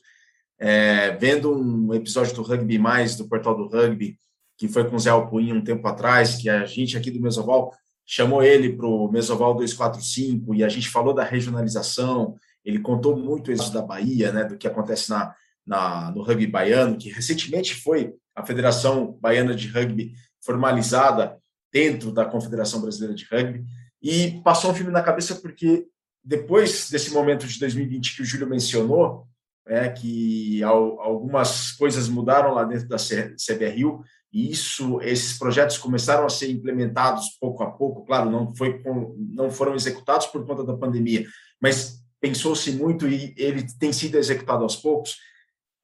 [0.57, 4.17] É, vendo um episódio do Rugby Mais, do Portal do Rugby,
[4.57, 7.73] que foi com o Zé Alpuin um tempo atrás, que a gente aqui do Mesoval
[8.05, 13.51] chamou ele para o Mesoval 245 e a gente falou da regionalização, ele contou muito
[13.51, 15.33] isso da Bahia, né, do que acontece na,
[15.65, 21.37] na, no rugby baiano, que recentemente foi a Federação Baiana de Rugby formalizada
[21.71, 23.65] dentro da Confederação Brasileira de Rugby.
[24.01, 25.85] E passou um filme na cabeça porque
[26.23, 29.27] depois desse momento de 2020 que o Júlio mencionou,
[29.67, 36.29] é, que algumas coisas mudaram lá dentro da CBRU, e isso, esses projetos começaram a
[36.29, 38.81] ser implementados pouco a pouco, claro, não, foi,
[39.17, 41.25] não foram executados por conta da pandemia,
[41.61, 45.17] mas pensou-se muito e ele tem sido executado aos poucos.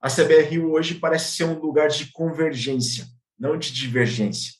[0.05, 3.07] A CBRU hoje parece ser um lugar de convergência,
[3.39, 4.53] não de divergência.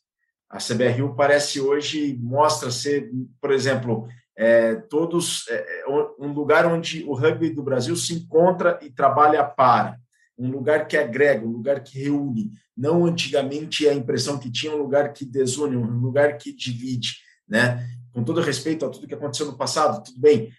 [0.50, 5.86] A CBRU parece hoje, mostra ser, por exemplo, é, todos é, é
[6.20, 10.00] um lugar onde o rugby do Brasil se encontra e trabalha para,
[10.36, 14.80] um lugar que agrega, um lugar que reúne, não antigamente a impressão que tinha um
[14.80, 17.88] lugar que desune, um lugar que divide, né?
[18.12, 20.52] Com todo respeito a tudo que aconteceu no passado, tudo bem,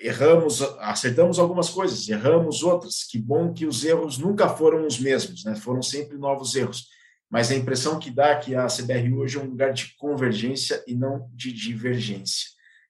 [0.00, 3.04] erramos, acertamos algumas coisas, erramos outras.
[3.04, 5.54] Que bom que os erros nunca foram os mesmos, né?
[5.56, 6.88] Foram sempre novos erros
[7.30, 10.82] mas a impressão que dá é que a CBR hoje é um lugar de convergência
[10.84, 12.48] e não de divergência.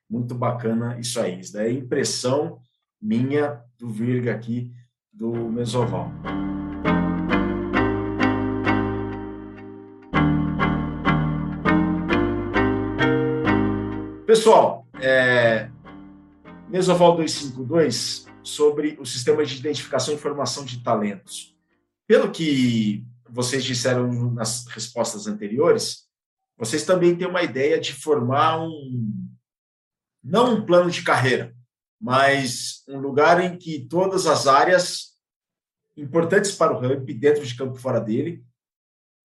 [0.09, 1.39] Muito bacana isso aí.
[1.39, 2.59] Isso daí é impressão
[3.01, 4.73] minha do Virga aqui,
[5.13, 6.11] do Mesoval.
[14.27, 15.69] Pessoal, é,
[16.71, 21.57] Mesoval 252 sobre o sistema de identificação e informação de talentos.
[22.07, 26.09] Pelo que vocês disseram nas respostas anteriores,
[26.57, 29.29] vocês também têm uma ideia de formar um
[30.23, 31.57] não um plano de carreira,
[32.01, 35.17] mas um lugar em que todas as áreas
[35.97, 38.45] importantes para o rugby, dentro de campo fora dele,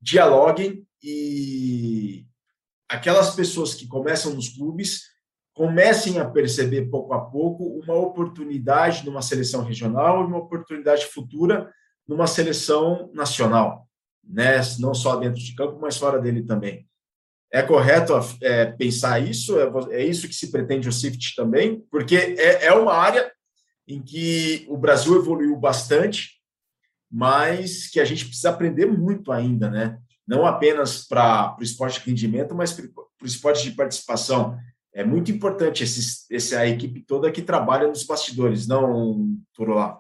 [0.02, 2.26] dialoguem e
[2.90, 5.15] aquelas pessoas que começam nos clubes
[5.56, 11.72] comecem a perceber pouco a pouco uma oportunidade numa seleção regional e uma oportunidade futura
[12.06, 13.88] numa seleção nacional,
[14.22, 14.58] né?
[14.80, 16.86] Não só dentro de campo, mas fora dele também.
[17.52, 19.58] É correto é, pensar isso?
[19.58, 21.82] É, é, isso que se pretende o CIFT também?
[21.90, 23.32] Porque é, é uma área
[23.88, 26.32] em que o Brasil evoluiu bastante,
[27.10, 29.98] mas que a gente precisa aprender muito ainda, né?
[30.28, 34.58] Não apenas para o esporte de rendimento, mas para o esporte de participação.
[34.96, 40.00] É muito importante esse, essa equipe toda que trabalha nos bastidores, não por lá.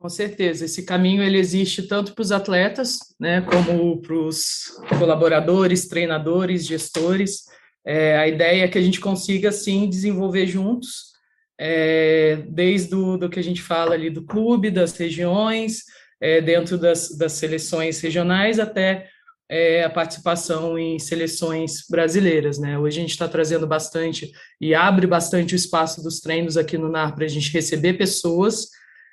[0.00, 5.86] Com certeza, esse caminho ele existe tanto para os atletas, né, como para os colaboradores,
[5.86, 7.44] treinadores, gestores.
[7.86, 11.12] É, a ideia é que a gente consiga sim desenvolver juntos,
[11.56, 15.84] é, desde o do que a gente fala ali do clube, das regiões,
[16.20, 19.08] é, dentro das, das seleções regionais, até
[19.52, 22.58] é, a participação em seleções brasileiras.
[22.58, 22.78] Né?
[22.78, 26.88] Hoje a gente está trazendo bastante e abre bastante o espaço dos treinos aqui no
[26.88, 28.68] NAR para a gente receber pessoas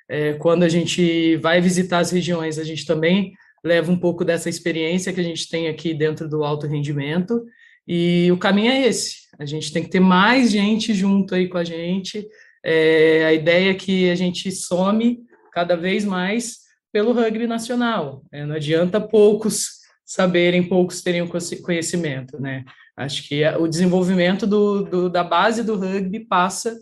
[0.08, 4.48] é, quando a gente vai visitar as regiões, a gente também leva um pouco dessa
[4.48, 7.44] experiência que a gente tem aqui dentro do alto rendimento,
[7.86, 9.28] e o caminho é esse.
[9.38, 12.26] A gente tem que ter mais gente junto aí com a gente.
[12.64, 15.20] É, a ideia é que a gente some
[15.52, 16.58] cada vez mais
[16.92, 18.24] pelo rugby nacional.
[18.32, 19.79] É, não adianta poucos
[20.10, 21.24] saberem, poucos terem
[21.62, 22.64] conhecimento, né?
[22.96, 26.76] Acho que o desenvolvimento do, do, da base do rugby passa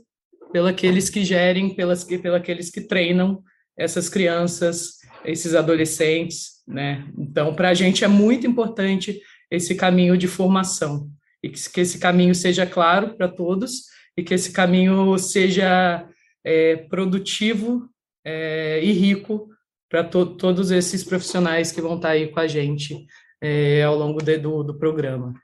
[0.51, 3.43] pelos que gerem, pelas, pelos que treinam
[3.77, 7.07] essas crianças, esses adolescentes, né?
[7.19, 11.11] Então, para a gente é muito importante esse caminho de formação
[11.43, 13.83] e que, que esse caminho seja claro para todos
[14.17, 16.09] e que esse caminho seja
[16.43, 17.91] é, produtivo
[18.25, 19.51] é, e rico
[19.89, 23.07] para to todos esses profissionais que vão estar tá aí com a gente
[23.41, 25.35] é, ao longo de, do, do programa.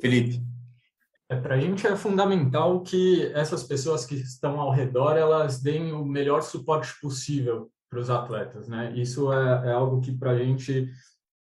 [0.00, 0.42] Felipe.
[1.28, 5.92] É, para a gente é fundamental que essas pessoas que estão ao redor elas deem
[5.92, 8.92] o melhor suporte possível para os atletas, né?
[8.96, 10.90] Isso é, é algo que para a gente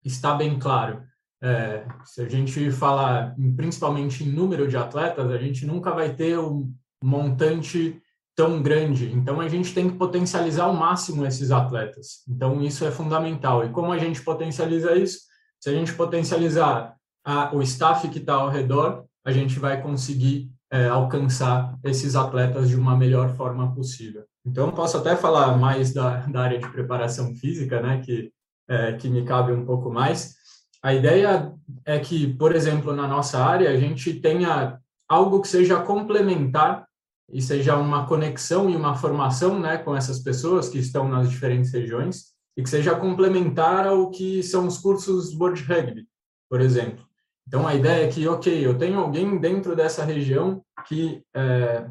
[0.04, 1.02] está bem claro.
[1.43, 6.38] É, se a gente falar principalmente em número de atletas, a gente nunca vai ter
[6.38, 6.71] um
[7.04, 8.02] montante
[8.36, 9.12] tão grande.
[9.12, 12.24] Então a gente tem que potencializar ao máximo esses atletas.
[12.30, 13.65] Então isso é fundamental.
[13.65, 15.31] E como a gente potencializa isso?
[15.62, 20.50] Se a gente potencializar a, o staff que está ao redor, a gente vai conseguir
[20.71, 24.26] é, alcançar esses atletas de uma melhor forma possível.
[24.43, 28.32] Então, posso até falar mais da, da área de preparação física, né, que,
[28.67, 30.36] é, que me cabe um pouco mais.
[30.82, 31.54] A ideia
[31.86, 36.88] é que, por exemplo, na nossa área, a gente tenha algo que seja complementar
[37.32, 41.71] e seja uma conexão e uma formação né, com essas pessoas que estão nas diferentes
[41.71, 46.08] regiões e que seja complementar ao que são os cursos World Rugby,
[46.50, 47.06] por exemplo.
[47.48, 51.90] Então, a ideia é que, ok, eu tenho alguém dentro dessa região que é,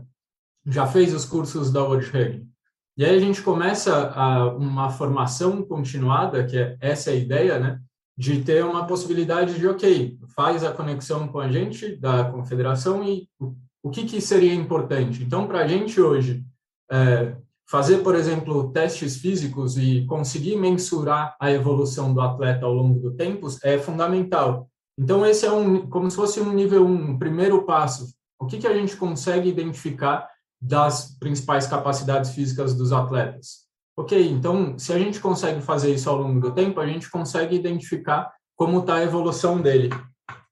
[0.67, 2.49] já fez os cursos da World Rugby.
[2.97, 7.59] E aí a gente começa a, uma formação continuada, que é essa é a ideia,
[7.59, 7.81] né?
[8.17, 13.29] De ter uma possibilidade de, ok, faz a conexão com a gente da confederação e
[13.39, 15.23] o, o que, que seria importante.
[15.23, 16.45] Então, para a gente hoje,
[16.91, 17.35] é,
[17.71, 23.15] fazer, por exemplo, testes físicos e conseguir mensurar a evolução do atleta ao longo do
[23.15, 24.69] tempo é fundamental.
[24.99, 28.13] Então, esse é um, como se fosse um nível um, um primeiro passo.
[28.41, 30.29] O que, que a gente consegue identificar
[30.61, 33.69] das principais capacidades físicas dos atletas?
[33.97, 37.55] Ok, então, se a gente consegue fazer isso ao longo do tempo, a gente consegue
[37.55, 39.91] identificar como está a evolução dele.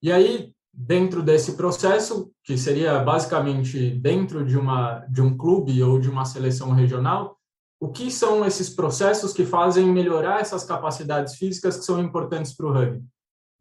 [0.00, 5.98] E aí, dentro desse processo, que seria basicamente dentro de, uma, de um clube ou
[5.98, 7.36] de uma seleção regional,
[7.80, 12.66] o que são esses processos que fazem melhorar essas capacidades físicas que são importantes para
[12.66, 13.04] o rugby?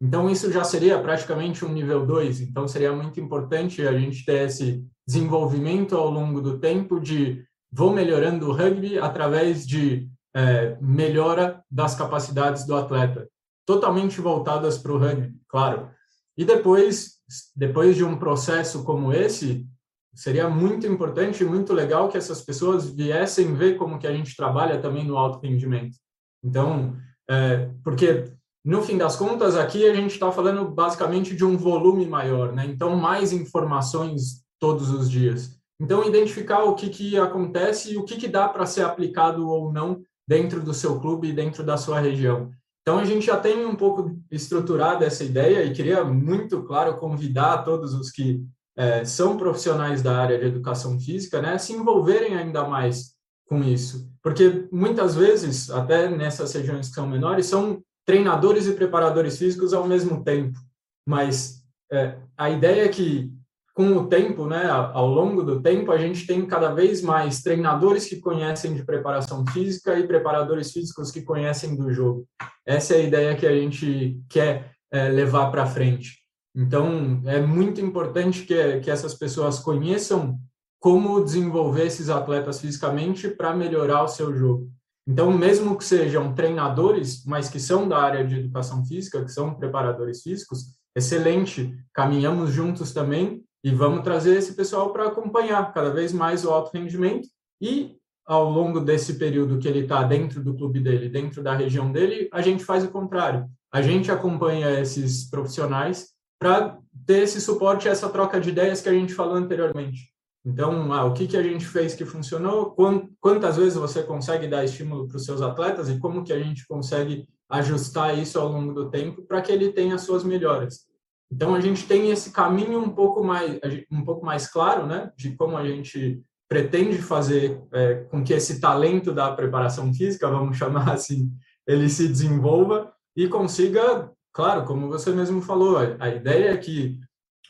[0.00, 2.40] Então, isso já seria praticamente um nível 2.
[2.40, 7.92] Então, seria muito importante a gente ter esse desenvolvimento ao longo do tempo de vou
[7.92, 13.28] melhorando o rugby através de é, melhora das capacidades do atleta,
[13.66, 15.90] totalmente voltadas para o rugby, claro.
[16.38, 17.16] E depois,
[17.54, 19.66] depois de um processo como esse,
[20.14, 24.36] seria muito importante e muito legal que essas pessoas viessem ver como que a gente
[24.36, 25.96] trabalha também no alto rendimento.
[26.42, 26.96] Então,
[27.28, 28.32] é, porque
[28.64, 32.66] no fim das contas, aqui a gente está falando basicamente de um volume maior, né?
[32.66, 35.58] Então, mais informações todos os dias.
[35.80, 39.72] Então, identificar o que, que acontece e o que, que dá para ser aplicado ou
[39.72, 42.50] não dentro do seu clube e dentro da sua região.
[42.88, 47.58] Então, a gente já tem um pouco estruturado essa ideia e queria muito, claro, convidar
[47.58, 48.42] todos os que
[48.74, 53.12] é, são profissionais da área de educação física né, se envolverem ainda mais
[53.46, 54.10] com isso.
[54.22, 59.86] Porque muitas vezes, até nessas regiões que são menores, são treinadores e preparadores físicos ao
[59.86, 60.58] mesmo tempo.
[61.06, 61.62] Mas
[61.92, 63.30] é, a ideia é que
[63.78, 68.06] com o tempo, né, ao longo do tempo, a gente tem cada vez mais treinadores
[68.06, 72.26] que conhecem de preparação física e preparadores físicos que conhecem do jogo.
[72.66, 76.16] Essa é a ideia que a gente quer é, levar para frente.
[76.56, 80.36] Então, é muito importante que, que essas pessoas conheçam
[80.80, 84.68] como desenvolver esses atletas fisicamente para melhorar o seu jogo.
[85.06, 89.54] Então, mesmo que sejam treinadores, mas que são da área de educação física, que são
[89.54, 96.12] preparadores físicos, excelente, caminhamos juntos também e vamos trazer esse pessoal para acompanhar cada vez
[96.12, 97.28] mais o alto rendimento
[97.60, 97.96] e
[98.26, 102.28] ao longo desse período que ele está dentro do clube dele, dentro da região dele,
[102.30, 103.48] a gente faz o contrário.
[103.72, 108.92] A gente acompanha esses profissionais para ter esse suporte, essa troca de ideias que a
[108.92, 110.12] gente falou anteriormente.
[110.44, 112.74] Então, ah, o que, que a gente fez que funcionou,
[113.20, 116.66] quantas vezes você consegue dar estímulo para os seus atletas e como que a gente
[116.66, 120.87] consegue ajustar isso ao longo do tempo para que ele tenha suas melhoras.
[121.30, 123.58] Então a gente tem esse caminho um pouco mais
[123.90, 128.58] um pouco mais claro, né, de como a gente pretende fazer é, com que esse
[128.58, 131.30] talento da preparação física, vamos chamar assim,
[131.66, 136.98] ele se desenvolva e consiga, claro, como você mesmo falou, a, ideia é que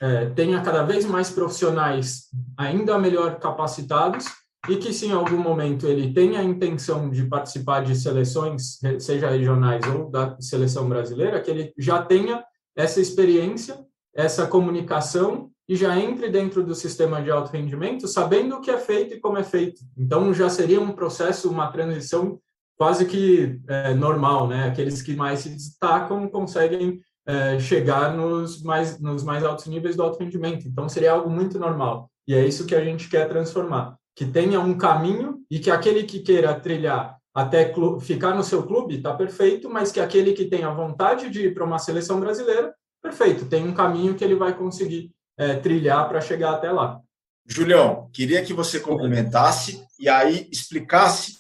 [0.01, 2.25] é, tenha cada vez mais profissionais
[2.57, 4.27] ainda melhor capacitados
[4.69, 9.31] e que se em algum momento ele tenha a intenção de participar de seleções, seja
[9.31, 12.43] regionais ou da seleção brasileira, que ele já tenha
[12.79, 18.61] essa experiência, essa comunicação e já entre dentro do sistema de alto rendimento sabendo o
[18.61, 19.81] que é feito e como é feito.
[19.97, 22.41] Então já seria um processo, uma transição
[22.77, 24.69] quase que é, normal, né?
[24.69, 30.05] Aqueles que mais se destacam conseguem é, chegar nos mais nos mais altos níveis do
[30.05, 30.69] alto rendimento.
[30.69, 32.09] Então seria algo muito normal.
[32.29, 36.05] E é isso que a gente quer transformar, que tenha um caminho e que aquele
[36.05, 40.65] que queira trilhar até ficar no seu clube, está perfeito, mas que aquele que tem
[40.65, 44.59] a vontade de ir para uma seleção brasileira, perfeito, tem um caminho que ele vai
[44.59, 47.01] conseguir é, trilhar para chegar até lá.
[47.47, 51.37] Julião, queria que você complementasse e aí explicasse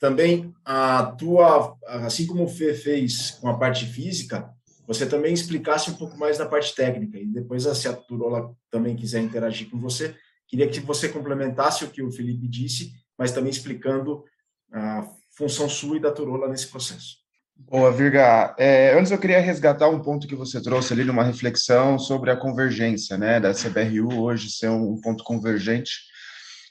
[0.00, 4.50] também a tua, assim como o Fê fez com a parte física,
[4.88, 7.16] você também explicasse um pouco mais da parte técnica.
[7.16, 10.16] E depois, se a Turola também quiser interagir com você,
[10.48, 14.24] queria que você complementasse o que o Felipe disse, mas também explicando
[14.72, 15.06] a
[15.36, 17.16] função sua e da Turola nesse processo.
[17.58, 18.54] Boa, Virga.
[18.58, 22.36] É, antes eu queria resgatar um ponto que você trouxe ali numa reflexão sobre a
[22.36, 25.92] convergência, né, da CBRU hoje ser um ponto convergente.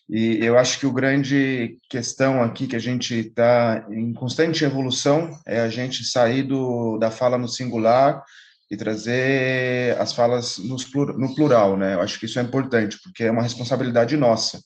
[0.08, 5.32] E eu acho que o grande questão aqui que a gente está em constante evolução
[5.48, 8.24] é a gente sair do, da fala no singular
[8.70, 11.96] e trazer as falas no plural, né?
[11.96, 14.60] Eu acho que isso é importante, porque é uma responsabilidade nossa.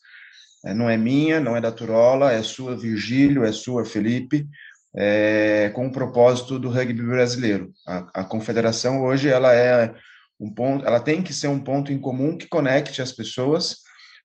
[0.65, 4.47] É, não é minha, não é da Turola, é sua, Virgílio, é sua, Felipe,
[4.95, 7.71] é, com o propósito do rugby brasileiro.
[7.87, 9.93] A, a, confederação hoje ela é
[10.39, 13.77] um ponto, ela tem que ser um ponto em comum que conecte as pessoas,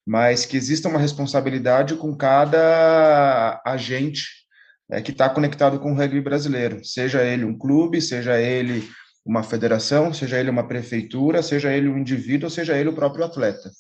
[0.06, 4.44] mas que exista uma responsabilidade com cada agente
[4.90, 8.88] é, que está conectado com o rugby brasileiro, seja ele um clube, seja ele
[9.24, 13.70] uma federação, seja ele uma prefeitura, seja ele um indivíduo, seja ele o próprio atleta.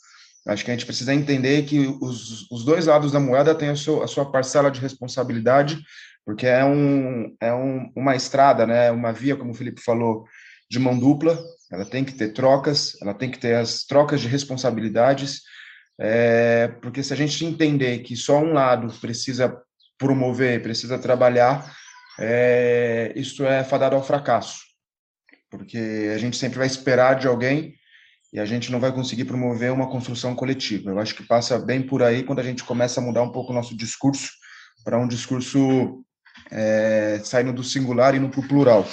[0.46, 3.76] Acho que a gente precisa entender que os, os dois lados da moeda têm a
[3.76, 5.78] sua, a sua parcela de responsabilidade,
[6.24, 10.26] porque é, um, é um, uma estrada, né, uma via, como o Felipe falou,
[10.70, 11.38] de mão dupla,
[11.70, 15.42] ela tem que ter trocas, ela tem que ter as trocas de responsabilidades,
[15.98, 19.56] é, porque se a gente entender que só um lado precisa
[19.96, 21.74] promover, precisa trabalhar,
[22.18, 24.58] é, isso é fadado ao fracasso,
[25.50, 27.74] porque a gente sempre vai esperar de alguém
[28.34, 30.90] e a gente não vai conseguir promover uma construção coletiva.
[30.90, 33.52] Eu acho que passa bem por aí quando a gente começa a mudar um pouco
[33.52, 34.28] o nosso discurso
[34.82, 36.04] para um discurso
[36.50, 38.84] é, saindo do singular e indo para o plural.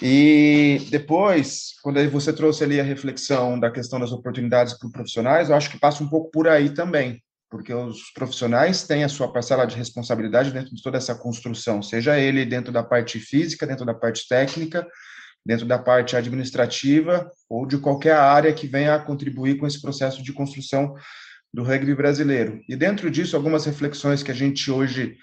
[0.00, 5.50] E depois, quando você trouxe ali a reflexão da questão das oportunidades para os profissionais,
[5.50, 9.30] eu acho que passa um pouco por aí também, porque os profissionais têm a sua
[9.30, 13.84] parcela de responsabilidade dentro de toda essa construção, seja ele dentro da parte física, dentro
[13.84, 14.86] da parte técnica,
[15.44, 20.22] dentro da parte administrativa ou de qualquer área que venha a contribuir com esse processo
[20.22, 20.94] de construção
[21.52, 22.60] do rugby brasileiro.
[22.68, 25.16] E dentro disso, algumas reflexões que a gente hoje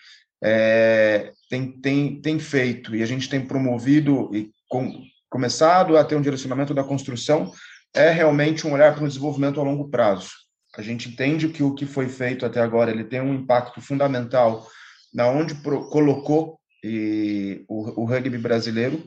[0.43, 6.15] é, tem, tem, tem feito e a gente tem promovido e com, começado a ter
[6.15, 7.51] um direcionamento da construção
[7.93, 10.31] é realmente um olhar para o desenvolvimento a longo prazo.
[10.77, 14.67] A gente entende que o que foi feito até agora ele tem um impacto fundamental
[15.13, 19.01] na onde pro, colocou e, o, o rugby brasileiro,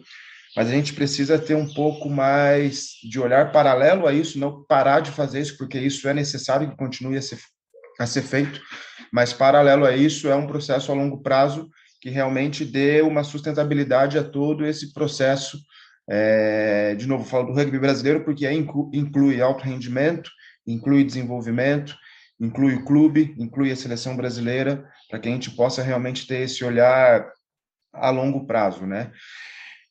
[0.56, 5.00] mas a gente precisa ter um pouco mais de olhar paralelo a isso, não parar
[5.00, 7.38] de fazer isso, porque isso é necessário que continue a ser,
[7.98, 8.60] a ser feito,
[9.12, 11.68] mas paralelo a isso é um processo a longo prazo
[12.00, 15.58] que realmente dê uma sustentabilidade a todo esse processo.
[16.10, 20.30] É, de novo, falo do rugby brasileiro, porque é, inclui alto rendimento,
[20.66, 21.94] inclui desenvolvimento,
[22.40, 26.64] inclui o clube, inclui a seleção brasileira, para que a gente possa realmente ter esse
[26.64, 27.28] olhar
[27.92, 29.10] a longo prazo, né?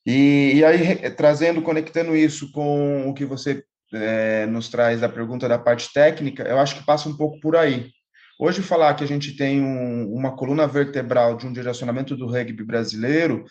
[0.07, 3.61] E, e aí, trazendo, conectando isso com o que você
[3.93, 7.57] é, nos traz da pergunta da parte técnica, eu acho que passa um pouco por
[7.57, 7.91] aí.
[8.39, 12.63] Hoje, falar que a gente tem um, uma coluna vertebral de um direcionamento do rugby
[12.63, 13.43] brasileiro,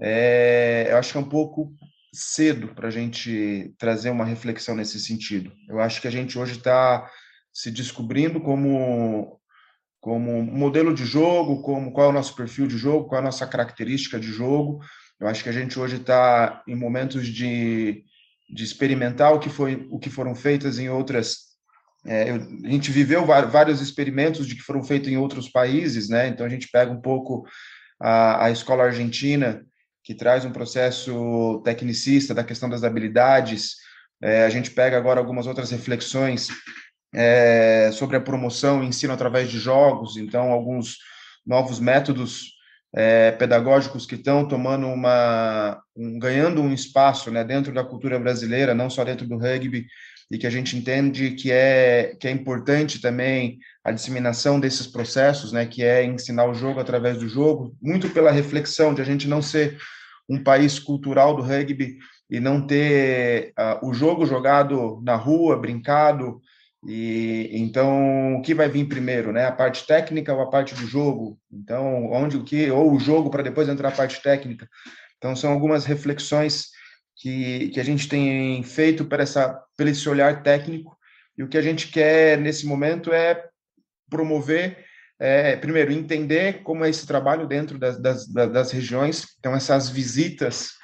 [0.00, 1.72] é, eu acho que é um pouco
[2.14, 5.50] cedo para a gente trazer uma reflexão nesse sentido.
[5.68, 7.10] Eu acho que a gente hoje está
[7.52, 9.36] se descobrindo como
[10.00, 13.24] como modelo de jogo, como qual é o nosso perfil de jogo, qual é a
[13.24, 14.80] nossa característica de jogo.
[15.20, 18.04] Eu acho que a gente hoje está em momentos de,
[18.48, 21.48] de experimentar o que foi o que foram feitas em outras
[22.06, 26.28] é, eu, a gente viveu vários experimentos de que foram feitos em outros países, né?
[26.28, 27.46] Então a gente pega um pouco
[28.00, 29.64] a, a escola argentina
[30.04, 33.74] que traz um processo tecnicista da questão das habilidades.
[34.22, 36.48] É, a gente pega agora algumas outras reflexões
[37.14, 40.96] é, sobre a promoção e ensino através de jogos, então alguns
[41.46, 42.57] novos métodos
[42.94, 48.74] é, pedagógicos que estão tomando uma, um, ganhando um espaço né, dentro da cultura brasileira,
[48.74, 49.86] não só dentro do rugby,
[50.30, 55.52] e que a gente entende que é que é importante também a disseminação desses processos,
[55.52, 59.26] né, que é ensinar o jogo através do jogo, muito pela reflexão de a gente
[59.26, 59.78] não ser
[60.28, 61.96] um país cultural do rugby
[62.30, 66.42] e não ter uh, o jogo jogado na rua, brincado.
[66.86, 69.46] E então o que vai vir primeiro, né?
[69.46, 71.38] A parte técnica ou a parte do jogo?
[71.50, 74.68] Então, onde o que ou o jogo para depois entrar a parte técnica.
[75.16, 76.68] Então são algumas reflexões
[77.16, 80.96] que, que a gente tem feito para essa para esse olhar técnico
[81.36, 83.44] e o que a gente quer nesse momento é
[84.08, 84.84] promover
[85.20, 89.26] é, primeiro, entender como é esse trabalho dentro das, das, das regiões.
[89.38, 90.74] Então, essas visitas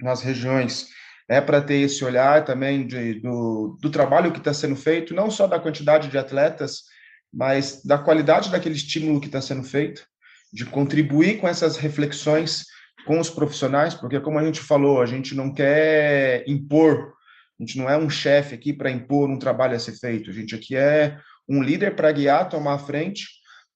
[0.00, 0.88] nas regiões
[1.28, 5.30] é para ter esse olhar também de, do, do trabalho que está sendo feito, não
[5.30, 6.84] só da quantidade de atletas,
[7.32, 10.06] mas da qualidade daquele estímulo que está sendo feito,
[10.52, 12.64] de contribuir com essas reflexões
[13.06, 17.12] com os profissionais, porque, como a gente falou, a gente não quer impor,
[17.58, 20.32] a gente não é um chefe aqui para impor um trabalho a ser feito, a
[20.32, 21.18] gente aqui é
[21.48, 23.26] um líder para guiar, tomar a frente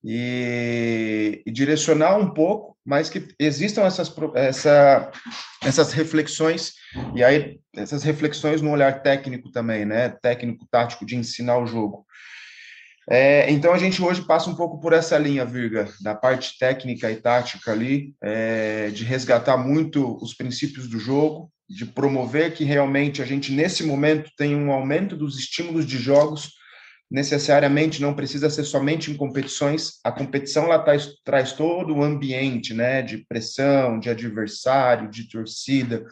[0.04, 5.10] e, e, direcionar um pouco, mas que existam essas, essa,
[5.62, 6.72] essas reflexões,
[7.14, 10.10] e aí essas reflexões no olhar técnico também, né?
[10.20, 12.04] Técnico, tático, de ensinar o jogo.
[13.10, 17.10] É, então a gente hoje passa um pouco por essa linha, Virga, da parte técnica
[17.10, 23.20] e tática ali, é, de resgatar muito os princípios do jogo, de promover que realmente
[23.20, 26.52] a gente, nesse momento, tem um aumento dos estímulos de jogos
[27.12, 30.00] necessariamente não precisa ser somente em competições.
[30.02, 36.06] A competição lá traz, traz todo o ambiente, né, de pressão, de adversário, de torcida,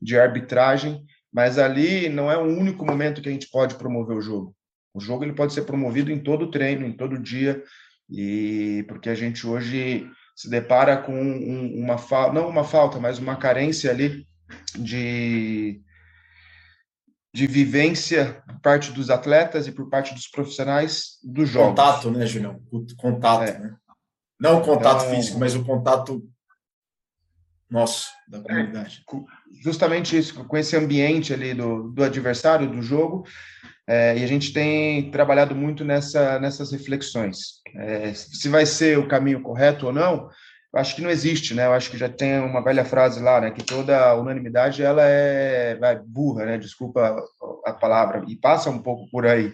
[0.00, 4.22] de arbitragem, mas ali não é o único momento que a gente pode promover o
[4.22, 4.54] jogo.
[4.94, 7.60] O jogo ele pode ser promovido em todo treino, em todo dia,
[8.08, 13.18] e porque a gente hoje se depara com um, uma falta, não uma falta, mas
[13.18, 14.24] uma carência ali
[14.78, 15.82] de
[17.36, 21.68] de vivência por parte dos atletas e por parte dos profissionais dos jogos.
[21.68, 22.62] Contato, né, Julião?
[22.72, 23.58] O contato, é.
[23.58, 23.76] né?
[24.40, 26.26] Não o contato então, físico, mas o contato
[27.68, 29.04] nosso, da comunidade.
[29.12, 29.16] É,
[29.62, 33.26] justamente isso, com esse ambiente ali do, do adversário, do jogo,
[33.86, 37.60] é, e a gente tem trabalhado muito nessa, nessas reflexões.
[37.74, 40.30] É, se vai ser o caminho correto ou não,
[40.72, 41.66] eu acho que não existe, né?
[41.66, 43.50] Eu acho que já tem uma velha frase lá, né?
[43.50, 46.58] Que toda unanimidade ela é vai, burra, né?
[46.58, 47.22] Desculpa
[47.64, 49.52] a palavra e passa um pouco por aí.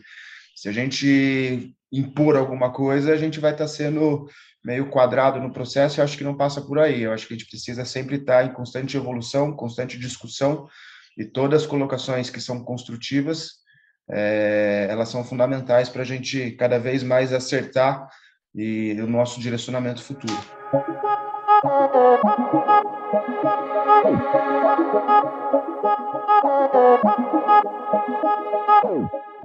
[0.56, 4.28] Se a gente impor alguma coisa, a gente vai estar tá sendo
[4.64, 6.00] meio quadrado no processo.
[6.00, 7.02] Eu acho que não passa por aí.
[7.02, 10.68] Eu acho que a gente precisa sempre estar tá em constante evolução, constante discussão
[11.16, 13.62] e todas as colocações que são construtivas,
[14.10, 18.08] é, elas são fundamentais para a gente cada vez mais acertar
[18.54, 20.61] e o nosso direcionamento futuro.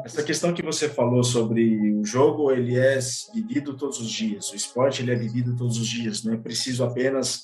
[0.05, 2.97] Essa questão que você falou sobre o jogo, ele é
[3.33, 4.49] vivido todos os dias.
[4.51, 6.23] O esporte ele é vivido todos os dias.
[6.23, 7.43] Não é preciso apenas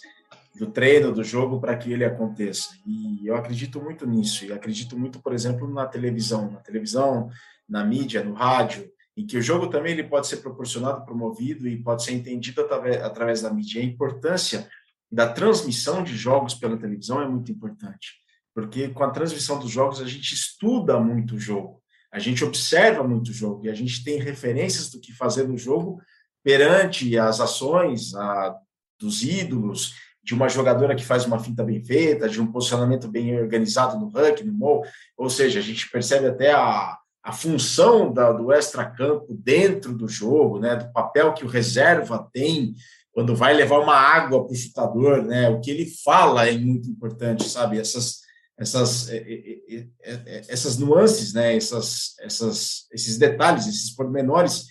[0.56, 2.70] do treino, do jogo para que ele aconteça.
[2.88, 4.46] E eu acredito muito nisso.
[4.46, 7.30] E acredito muito, por exemplo, na televisão, na televisão,
[7.68, 11.82] na mídia, no rádio, em que o jogo também ele pode ser proporcionado, promovido e
[11.82, 13.82] pode ser entendido através, através da mídia.
[13.82, 14.68] A importância
[15.12, 18.14] da transmissão de jogos pela televisão é muito importante,
[18.54, 23.04] porque com a transmissão dos jogos a gente estuda muito o jogo, a gente observa
[23.04, 26.02] muito o jogo e a gente tem referências do que fazer no jogo
[26.44, 28.56] perante as ações a,
[29.00, 29.94] dos ídolos,
[30.24, 34.10] de uma jogadora que faz uma finta bem feita, de um posicionamento bem organizado no
[34.10, 34.84] ranking, no mall,
[35.18, 40.60] ou seja, a gente percebe até a, a função da, do extra-campo dentro do jogo,
[40.60, 42.76] né, do papel que o reserva tem
[43.14, 46.90] quando vai levar uma água para o chutador, né, o que ele fala é muito
[46.90, 47.80] importante, sabe?
[47.80, 48.22] Essas,
[48.58, 54.66] essas, é, é, é, essas nuances, né, essas, essas, esses detalhes, esses pormenores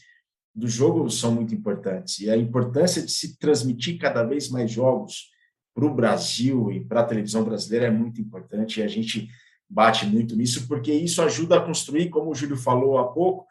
[0.54, 2.18] do jogo são muito importantes.
[2.18, 5.30] E a importância de se transmitir cada vez mais jogos
[5.74, 8.80] para o Brasil e para a televisão brasileira é muito importante.
[8.80, 9.28] E a gente
[9.72, 13.46] bate muito nisso, porque isso ajuda a construir, como o Júlio falou há pouco,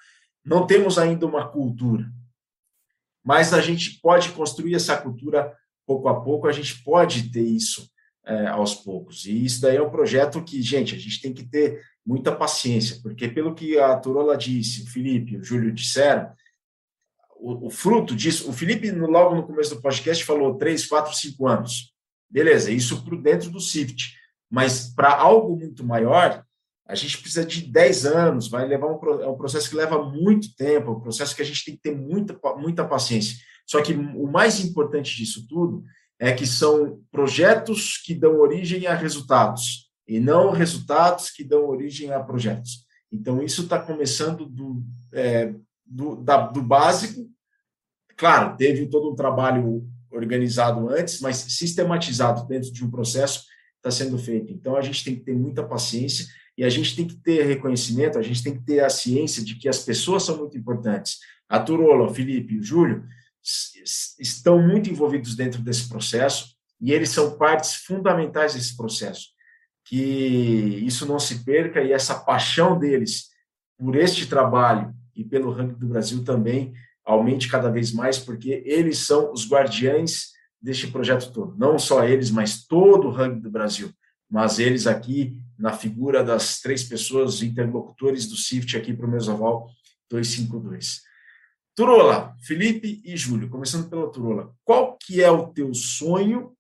[0.46, 2.06] não temos ainda uma cultura,
[3.24, 5.52] mas a gente pode construir essa cultura
[5.86, 7.90] pouco a pouco, a gente pode ter isso
[8.24, 9.26] é, aos poucos.
[9.26, 13.00] E isso daí é um projeto que, gente, a gente tem que ter muita paciência,
[13.02, 16.32] porque pelo que a Turola disse, o Felipe, o Júlio disseram,
[17.36, 21.48] o, o fruto disso, o Felipe, logo no começo do podcast, falou três, quatro, cinco
[21.48, 21.92] anos.
[22.30, 24.21] Beleza, isso dentro do SIFT.
[24.52, 26.44] Mas para algo muito maior,
[26.86, 30.54] a gente precisa de 10 anos, vai levar um, é um processo que leva muito
[30.56, 33.38] tempo, é um processo que a gente tem que ter muita, muita paciência.
[33.66, 35.84] Só que o mais importante disso tudo
[36.20, 42.12] é que são projetos que dão origem a resultados, e não resultados que dão origem
[42.12, 42.86] a projetos.
[43.10, 44.84] Então, isso está começando do,
[45.14, 45.54] é,
[45.86, 47.30] do, da, do básico.
[48.18, 53.46] Claro, teve todo um trabalho organizado antes, mas sistematizado dentro de um processo
[53.82, 54.54] está sendo feito.
[54.54, 56.28] Então, a gente tem que ter muita paciência
[56.58, 59.56] e a gente tem que ter reconhecimento, a gente tem que ter a ciência de
[59.56, 61.18] que as pessoas são muito importantes.
[61.50, 63.04] A Turola, o Felipe e o Júlio
[64.20, 69.30] estão muito envolvidos dentro desse processo e eles são partes fundamentais desse processo.
[69.84, 73.30] Que isso não se perca e essa paixão deles
[73.78, 76.74] por este trabalho e pelo ranking do Brasil também
[77.04, 80.31] aumente cada vez mais, porque eles são os guardiães
[80.62, 81.58] deste projeto todo.
[81.58, 83.92] Não só eles, mas todo o rugby do Brasil.
[84.30, 89.70] Mas eles aqui, na figura das três pessoas interlocutores do CIFT aqui para o Mesoval
[90.10, 91.02] 252.
[91.76, 94.54] Turola, Felipe e Júlio, começando pela Turola.
[94.64, 96.56] Qual que é o teu sonho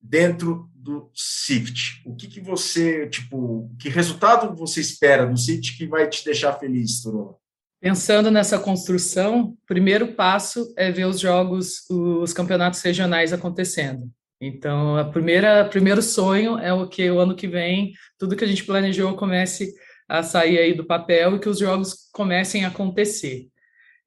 [0.00, 2.02] dentro do CIFT?
[2.04, 6.52] O que, que você, tipo, que resultado você espera no CIFT que vai te deixar
[6.54, 7.36] feliz, Turola?
[7.80, 14.10] Pensando nessa construção, o primeiro passo é ver os jogos, os campeonatos regionais acontecendo.
[14.40, 18.46] Então, a primeira primeiro sonho é o que o ano que vem tudo que a
[18.46, 19.72] gente planejou comece
[20.08, 23.46] a sair aí do papel e que os jogos comecem a acontecer.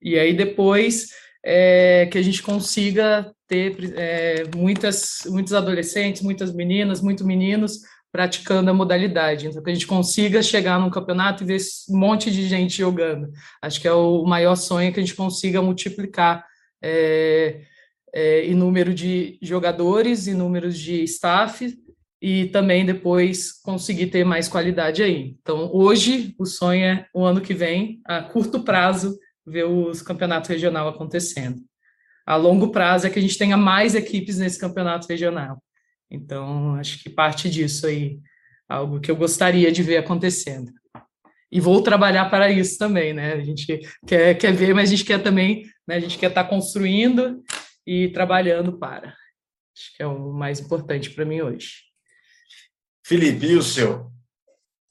[0.02, 1.10] E aí depois
[1.44, 7.80] é, que a gente consiga ter é, muitas muitos adolescentes, muitas meninas, muitos meninos
[8.12, 9.48] praticando a modalidade.
[9.48, 13.32] Então, que a gente consiga chegar num campeonato e ver um monte de gente jogando.
[13.62, 16.46] Acho que é o maior sonho que a gente consiga multiplicar
[16.82, 17.62] é,
[18.14, 21.78] é, em número de jogadores, em números de staff,
[22.22, 25.38] e também depois conseguir ter mais qualidade aí.
[25.42, 30.50] Então, hoje, o sonho é o ano que vem, a curto prazo, ver os campeonatos
[30.50, 31.62] regional acontecendo.
[32.26, 35.62] A longo prazo é que a gente tenha mais equipes nesse campeonato regional.
[36.12, 38.20] Então, acho que parte disso aí,
[38.68, 40.72] algo que eu gostaria de ver acontecendo.
[41.52, 43.34] E vou trabalhar para isso também, né?
[43.34, 43.66] A gente
[44.06, 45.96] quer, quer ver, mas a gente quer também, né?
[45.96, 47.44] A gente quer estar construindo
[47.86, 49.10] e trabalhando para.
[49.76, 51.90] Acho que é o mais importante para mim hoje.
[53.06, 54.12] Felipe, e o seu?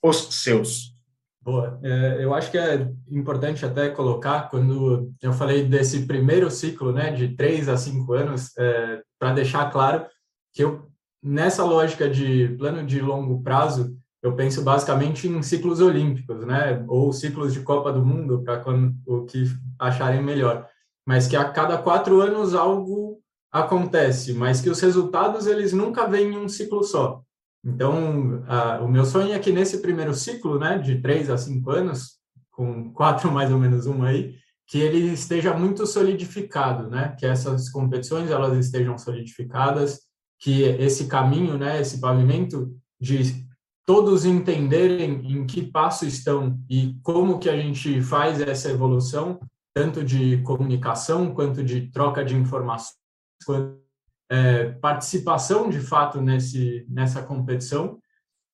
[0.03, 0.97] Os seus?
[1.41, 1.81] Boa.
[1.83, 7.13] É, eu acho que é importante até colocar, quando eu falei desse primeiro ciclo, né,
[7.13, 10.07] de três a cinco anos, é, para deixar claro
[10.53, 10.91] que eu
[11.29, 16.83] nessa lógica de plano de longo prazo, eu penso basicamente em ciclos olímpicos, né?
[16.89, 18.65] Ou ciclos de Copa do Mundo, para
[19.07, 19.45] o que
[19.79, 20.67] acharem melhor.
[21.07, 23.21] Mas que a cada quatro anos algo
[23.53, 27.23] acontece, mas que os resultados eles nunca vêm em um ciclo só.
[27.65, 31.71] Então, a, o meu sonho é que nesse primeiro ciclo, né, de três a cinco
[31.71, 32.19] anos,
[32.51, 34.35] com quatro mais ou menos um aí,
[34.67, 37.15] que ele esteja muito solidificado, né?
[37.19, 40.08] Que essas competições elas estejam solidificadas,
[40.39, 43.47] que esse caminho, né, esse pavimento de
[43.85, 49.41] todos entenderem em que passo estão e como que a gente faz essa evolução,
[49.75, 52.99] tanto de comunicação quanto de troca de informações,
[53.45, 53.79] quanto,
[54.31, 57.99] é, participação de fato nesse nessa competição,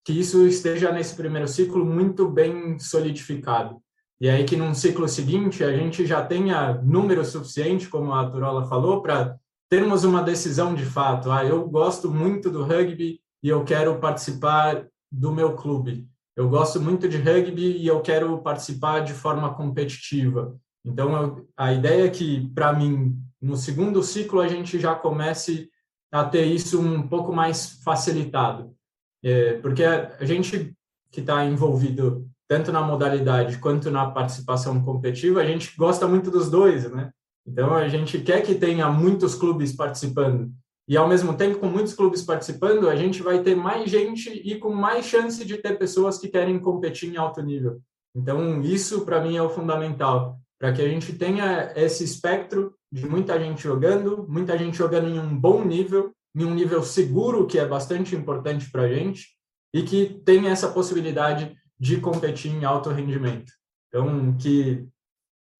[0.05, 3.83] que isso esteja nesse primeiro ciclo muito bem solidificado.
[4.21, 8.67] E aí que num ciclo seguinte a gente já tenha número suficiente, como a Turola
[8.67, 9.37] falou, para
[9.69, 11.31] termos uma decisão de fato.
[11.31, 16.09] Ah, eu gosto muito do rugby e eu quero participar do meu clube.
[16.37, 20.57] Eu gosto muito de rugby e eu quero participar de forma competitiva.
[20.85, 25.71] Então, eu, a ideia é que, para mim, no segundo ciclo, a gente já comece
[26.13, 28.75] a ter isso um pouco mais facilitado.
[29.23, 30.77] É, porque a gente
[31.11, 36.51] que está envolvido tanto na modalidade quanto na participação competitiva, a gente gosta muito dos
[36.51, 37.11] dois, né?
[37.47, 40.51] Então, a gente quer que tenha muitos clubes participando.
[40.89, 44.59] E, ao mesmo tempo, com muitos clubes participando, a gente vai ter mais gente e
[44.59, 47.81] com mais chance de ter pessoas que querem competir em alto nível.
[48.15, 50.39] Então, isso, para mim, é o fundamental.
[50.59, 55.19] Para que a gente tenha esse espectro de muita gente jogando, muita gente jogando em
[55.19, 59.35] um bom nível, em um nível seguro, que é bastante importante para a gente,
[59.75, 63.53] e que tenha essa possibilidade de competir em alto rendimento.
[63.89, 64.87] Então, que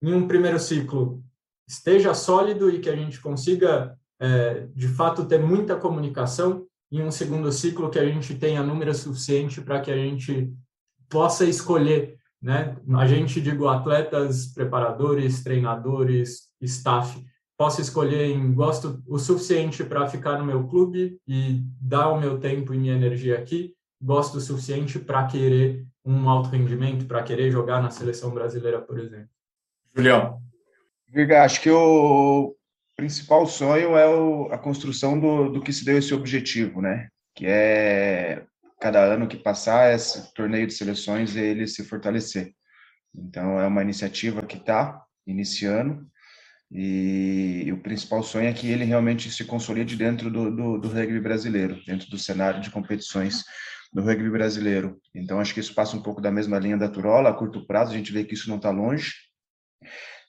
[0.01, 1.21] em um primeiro ciclo
[1.67, 7.11] esteja sólido e que a gente consiga, é, de fato, ter muita comunicação, em um
[7.11, 10.53] segundo ciclo que a gente tenha número suficiente para que a gente
[11.09, 12.77] possa escolher, né?
[12.95, 17.25] A gente, digo, atletas, preparadores, treinadores, staff,
[17.57, 22.37] possa escolher em gosto o suficiente para ficar no meu clube e dar o meu
[22.37, 27.49] tempo e minha energia aqui, gosto o suficiente para querer um alto rendimento, para querer
[27.49, 29.29] jogar na seleção brasileira, por exemplo.
[29.95, 30.44] Julião.
[31.43, 32.55] Acho que o
[32.95, 37.07] principal sonho é o, a construção do, do que se deu esse objetivo, né?
[37.33, 38.43] Que é
[38.81, 42.53] cada ano que passar esse torneio de seleções ele se fortalecer.
[43.13, 46.05] Então é uma iniciativa que está iniciando
[46.71, 50.87] e, e, o principal sonho é que ele realmente se consolide dentro do, do, do
[50.89, 53.43] rugby brasileiro, dentro do cenário de competições
[53.93, 54.99] do rugby brasileiro.
[55.13, 57.93] Então, acho que isso passa um pouco da mesma linha da Turola, a curto prazo,
[57.93, 59.13] a gente vê que isso não está longe.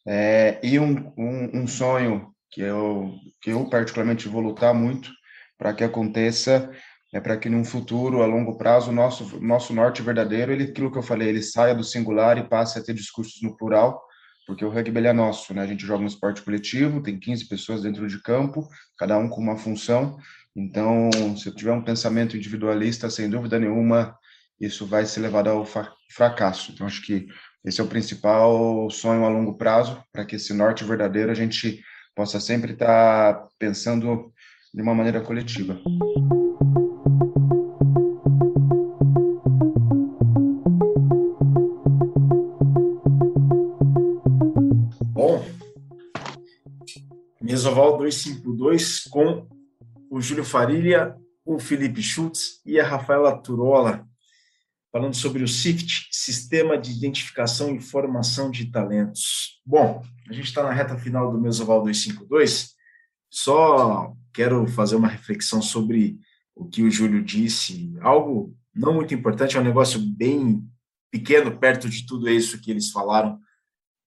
[0.07, 5.11] É, e um, um, um, sonho que eu, que eu particularmente vou lutar muito
[5.59, 6.71] para que aconteça
[7.13, 10.99] é para que num futuro, a longo prazo, nosso, nosso norte verdadeiro, ele, aquilo que
[10.99, 14.03] eu falei, ele saia do singular e passe a ter discursos no plural,
[14.47, 15.63] porque o rugby é nosso, né?
[15.63, 19.41] A gente joga um esporte coletivo, tem 15 pessoas dentro de campo, cada um com
[19.41, 20.19] uma função,
[20.57, 24.17] então, se eu tiver um pensamento individualista, sem dúvida nenhuma,
[24.59, 25.67] isso vai ser levado ao
[26.11, 26.73] fracasso.
[26.73, 27.27] Então, acho que
[27.65, 31.83] esse é o principal sonho a longo prazo, para que esse norte verdadeiro a gente
[32.15, 34.33] possa sempre estar pensando
[34.73, 35.81] de uma maneira coletiva.
[45.13, 45.45] Bom,
[47.41, 49.47] Mesoval 252 com
[50.11, 54.07] o Júlio Farilha, o Felipe Schultz e a Rafaela Turola,
[54.97, 59.61] falando sobre o SIFT, Sistema de Identificação e Formação de Talentos.
[59.63, 62.71] Bom, a gente está na reta final do Mesoval 252,
[63.31, 66.19] só quero fazer uma reflexão sobre
[66.55, 70.67] o que o Júlio disse, algo não muito importante, é um negócio bem
[71.11, 73.39] pequeno perto de tudo isso que eles falaram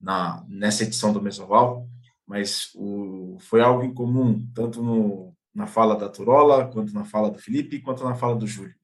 [0.01, 1.87] na, nessa edição do Mesoval,
[2.25, 7.29] mas o, foi algo em comum, tanto no na fala da Turola, quanto na fala
[7.29, 8.78] do Felipe, quanto na fala do Júlio.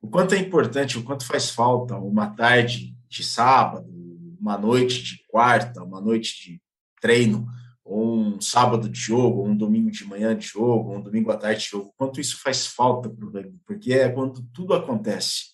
[0.00, 3.86] O quanto é importante, o quanto faz falta uma tarde de sábado,
[4.40, 6.62] uma noite de quarta, uma noite de
[7.00, 7.46] treino,
[7.84, 11.30] ou um sábado de jogo, ou um domingo de manhã de jogo, ou um domingo
[11.30, 14.74] à tarde de jogo, quanto isso faz falta para o rugby, porque é quando tudo
[14.74, 15.50] acontece.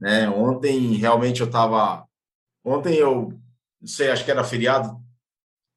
[0.00, 0.28] Né?
[0.28, 2.06] Ontem, realmente, eu estava...
[2.64, 3.32] Ontem eu,
[3.80, 4.98] não sei, acho que era feriado,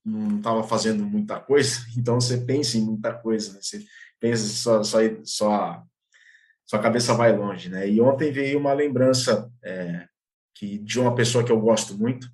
[0.06, 3.60] não estava fazendo muita coisa, então você pensa em muita coisa, né?
[3.62, 3.84] você
[4.20, 5.84] pensa só, só, só
[6.70, 7.89] sua cabeça vai longe, né?
[7.89, 10.05] E ontem veio uma lembrança é,
[10.53, 12.30] que de uma pessoa que eu gosto muito,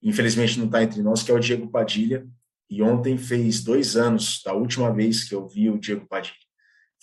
[0.00, 2.24] infelizmente não está entre nós, que é o Diego Padilha.
[2.70, 6.36] E ontem fez dois anos da última vez que eu vi o Diego Padilha.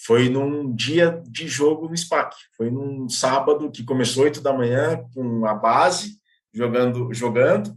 [0.06, 2.34] Foi num dia de jogo no SPAC.
[2.56, 6.18] Foi num sábado que começou oito da manhã com a base
[6.54, 7.76] jogando, jogando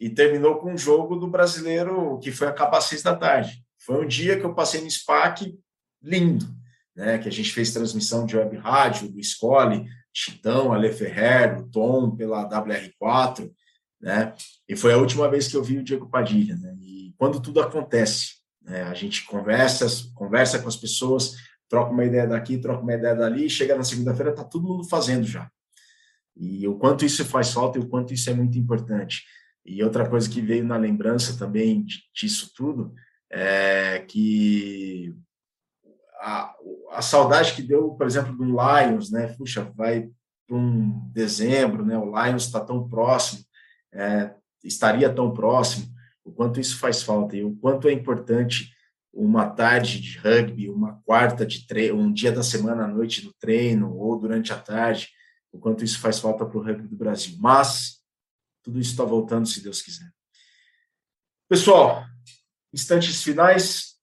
[0.00, 3.64] e terminou com um jogo do brasileiro que foi acabar às seis da tarde.
[3.78, 5.56] Foi um dia que eu passei no SPAC
[6.02, 6.46] lindo,
[6.94, 7.18] né?
[7.18, 12.14] Que a gente fez transmissão de web rádio do Escole, Chitão, Ale Ferrer, o Tom
[12.14, 13.50] pela WR4,
[14.00, 14.34] né?
[14.68, 16.74] E foi a última vez que eu vi o Diego Padilha, né?
[16.80, 18.82] E quando tudo acontece, né?
[18.84, 21.34] A gente conversa, conversa com as pessoas,
[21.68, 25.24] troca uma ideia daqui, troca uma ideia dali, chega na segunda-feira, está todo mundo fazendo
[25.24, 25.50] já.
[26.36, 29.22] E o quanto isso faz falta e o quanto isso é muito importante.
[29.64, 32.92] E outra coisa que veio na lembrança também disso tudo
[33.30, 35.14] é que
[36.20, 36.54] a,
[36.94, 39.28] a saudade que deu, por exemplo, do Lions, né?
[39.36, 40.08] Puxa, vai
[40.46, 41.98] para um dezembro, né?
[41.98, 43.44] O Lions está tão próximo,
[43.92, 45.86] é, estaria tão próximo,
[46.24, 48.72] o quanto isso faz falta e o quanto é importante
[49.12, 53.32] uma tarde de rugby, uma quarta de treino, um dia da semana à noite do
[53.34, 55.08] treino ou durante a tarde,
[55.52, 57.36] o quanto isso faz falta para o rugby do Brasil.
[57.38, 58.00] Mas
[58.62, 60.10] tudo isso está voltando, se Deus quiser.
[61.48, 62.04] Pessoal,
[62.72, 63.93] instantes finais.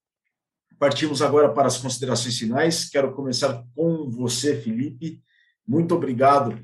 [0.82, 2.90] Partimos agora para as considerações finais.
[2.90, 5.22] Quero começar com você, Felipe.
[5.68, 6.60] Muito obrigado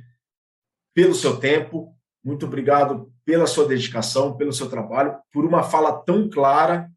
[0.92, 6.28] pelo seu tempo, muito obrigado pela sua dedicação, pelo seu trabalho, por uma fala tão
[6.28, 6.92] clara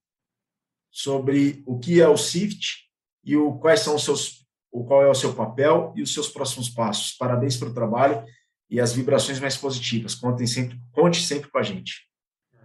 [0.91, 2.89] sobre o que é o SIFT
[3.23, 6.31] e o, quais são os seus, o qual é o seu papel e os seus
[6.31, 7.13] próximos passos.
[7.19, 8.25] Parabéns pelo trabalho
[8.71, 10.15] e as vibrações mais positivas.
[10.15, 12.09] Contem sempre, conte sempre com a gente.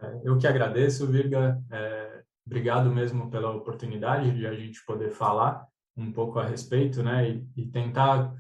[0.02, 1.62] É, eu que agradeço, Virga.
[1.70, 5.66] É, obrigado mesmo pela oportunidade de a gente poder falar
[5.98, 8.34] um pouco a respeito, né, e, e tentar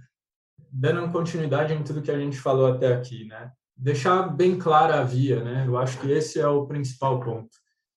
[0.71, 3.51] dando continuidade em tudo que a gente falou até aqui, né?
[3.77, 5.63] Deixar bem clara a via, né?
[5.65, 7.49] Eu acho que esse é o principal ponto.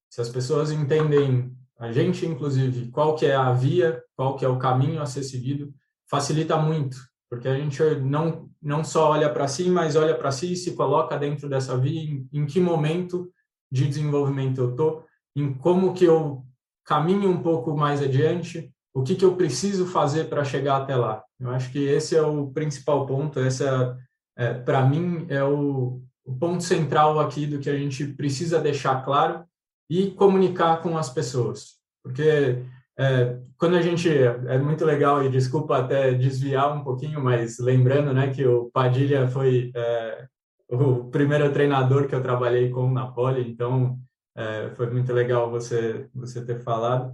[0.09, 4.49] Se as pessoas entendem, a gente inclusive, qual que é a via, qual que é
[4.49, 5.73] o caminho a ser seguido,
[6.09, 6.97] facilita muito,
[7.29, 10.75] porque a gente não não só olha para si, mas olha para si e se
[10.75, 13.31] coloca dentro dessa via, em, em que momento
[13.71, 15.05] de desenvolvimento eu tô,
[15.41, 16.45] em como que eu
[16.85, 21.23] caminho um pouco mais adiante, o que que eu preciso fazer para chegar até lá.
[21.39, 23.97] Eu acho que esse é o principal ponto, essa,
[24.37, 29.05] é, para mim, é o, o ponto central aqui do que a gente precisa deixar
[29.05, 29.45] claro
[29.89, 31.77] e comunicar com as pessoas.
[32.03, 32.63] Porque
[32.99, 38.13] é, quando a gente é muito legal e desculpa até desviar um pouquinho, mas lembrando,
[38.13, 40.27] né, que o Padilha foi é,
[40.71, 43.99] o primeiro treinador que eu trabalhei com na Poli, então
[44.39, 47.13] é, foi muito legal você você ter falado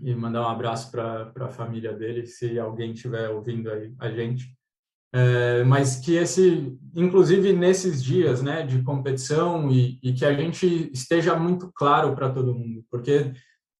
[0.00, 4.54] e mandar um abraço para a família dele, se alguém estiver ouvindo aí a gente.
[5.12, 10.88] É, mas que esse, inclusive nesses dias, né, de competição e, e que a gente
[10.92, 13.32] esteja muito claro para todo mundo, porque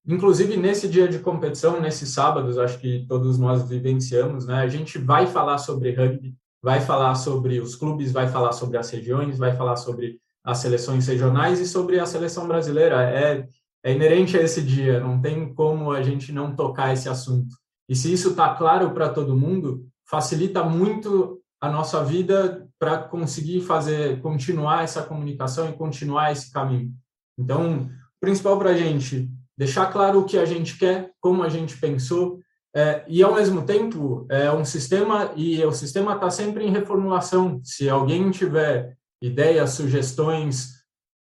[0.04, 4.98] inclusive nesse dia de competição, nesses sábados, acho que todos nós vivenciamos, né, a gente
[4.98, 9.56] vai falar sobre rugby, vai falar sobre os clubes, vai falar sobre as regiões, vai
[9.56, 13.02] falar sobre as seleções regionais e sobre a seleção brasileira.
[13.02, 13.46] É
[13.82, 17.54] é inerente a esse dia, não tem como a gente não tocar esse assunto.
[17.88, 23.62] E se isso está claro para todo mundo, facilita muito a nossa vida para conseguir
[23.62, 26.92] fazer, continuar essa comunicação e continuar esse caminho.
[27.38, 31.76] Então, principal para a gente, deixar claro o que a gente quer, como a gente
[31.78, 32.38] pensou,
[32.74, 37.60] é, e ao mesmo tempo é um sistema e o sistema está sempre em reformulação.
[37.64, 40.80] Se alguém tiver ideias, sugestões,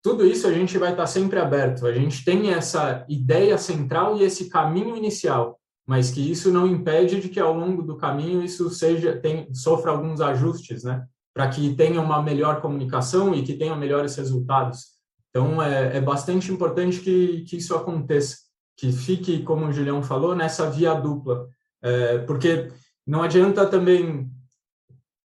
[0.03, 1.87] tudo isso a gente vai estar sempre aberto.
[1.87, 5.57] A gente tem essa ideia central e esse caminho inicial,
[5.87, 9.91] mas que isso não impede de que ao longo do caminho isso seja tem, sofra
[9.91, 11.05] alguns ajustes, né?
[11.33, 14.93] Para que tenha uma melhor comunicação e que tenha melhores resultados.
[15.29, 18.37] Então é, é bastante importante que, que isso aconteça,
[18.77, 21.47] que fique, como o Julião falou, nessa via dupla,
[21.81, 22.71] é, porque
[23.07, 24.29] não adianta também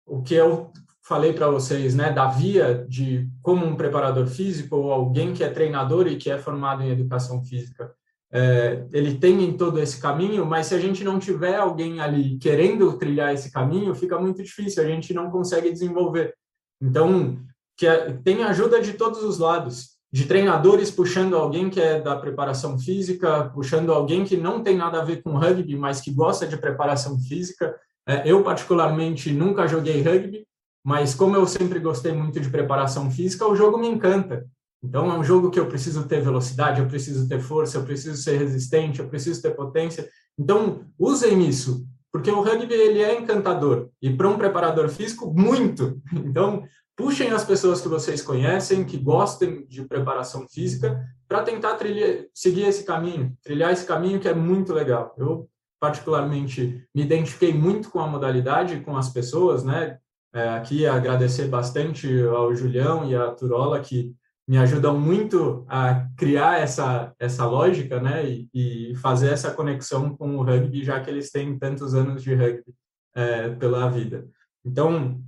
[0.05, 0.71] o que eu
[1.07, 5.49] falei para vocês, né, da via de como um preparador físico ou alguém que é
[5.49, 7.93] treinador e que é formado em educação física,
[8.29, 12.37] é, ele tem em todo esse caminho, mas se a gente não tiver alguém ali
[12.37, 16.33] querendo trilhar esse caminho, fica muito difícil, a gente não consegue desenvolver.
[16.81, 17.39] Então,
[17.77, 22.17] que é, tem ajuda de todos os lados, de treinadores puxando alguém que é da
[22.17, 26.45] preparação física, puxando alguém que não tem nada a ver com rugby, mas que gosta
[26.45, 27.73] de preparação física.
[28.05, 30.45] É, eu, particularmente, nunca joguei rugby,
[30.87, 34.47] mas como eu sempre gostei muito de preparação física, o jogo me encanta.
[34.81, 38.15] Então é um jogo que eu preciso ter velocidade, eu preciso ter força, eu preciso
[38.23, 40.07] ser resistente, eu preciso ter potência.
[40.39, 46.01] Então usem isso, porque o rugby ele é encantador e para um preparador físico muito.
[46.25, 46.63] Então
[46.95, 52.63] puxem as pessoas que vocês conhecem, que gostem de preparação física, para tentar trilhar, seguir
[52.63, 55.13] esse caminho, trilhar esse caminho que é muito legal.
[55.17, 55.49] Eu
[55.81, 59.99] particularmente me identifiquei muito com a modalidade, com as pessoas, né?
[60.33, 64.15] É, aqui agradecer bastante ao Julião e à Turola, que
[64.47, 70.37] me ajudam muito a criar essa, essa lógica, né, e, e fazer essa conexão com
[70.37, 72.73] o rugby, já que eles têm tantos anos de rugby
[73.13, 74.27] é, pela vida.
[74.63, 75.21] Então,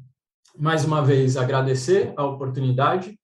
[0.58, 3.20] mais uma vez, agradecer a oportunidade.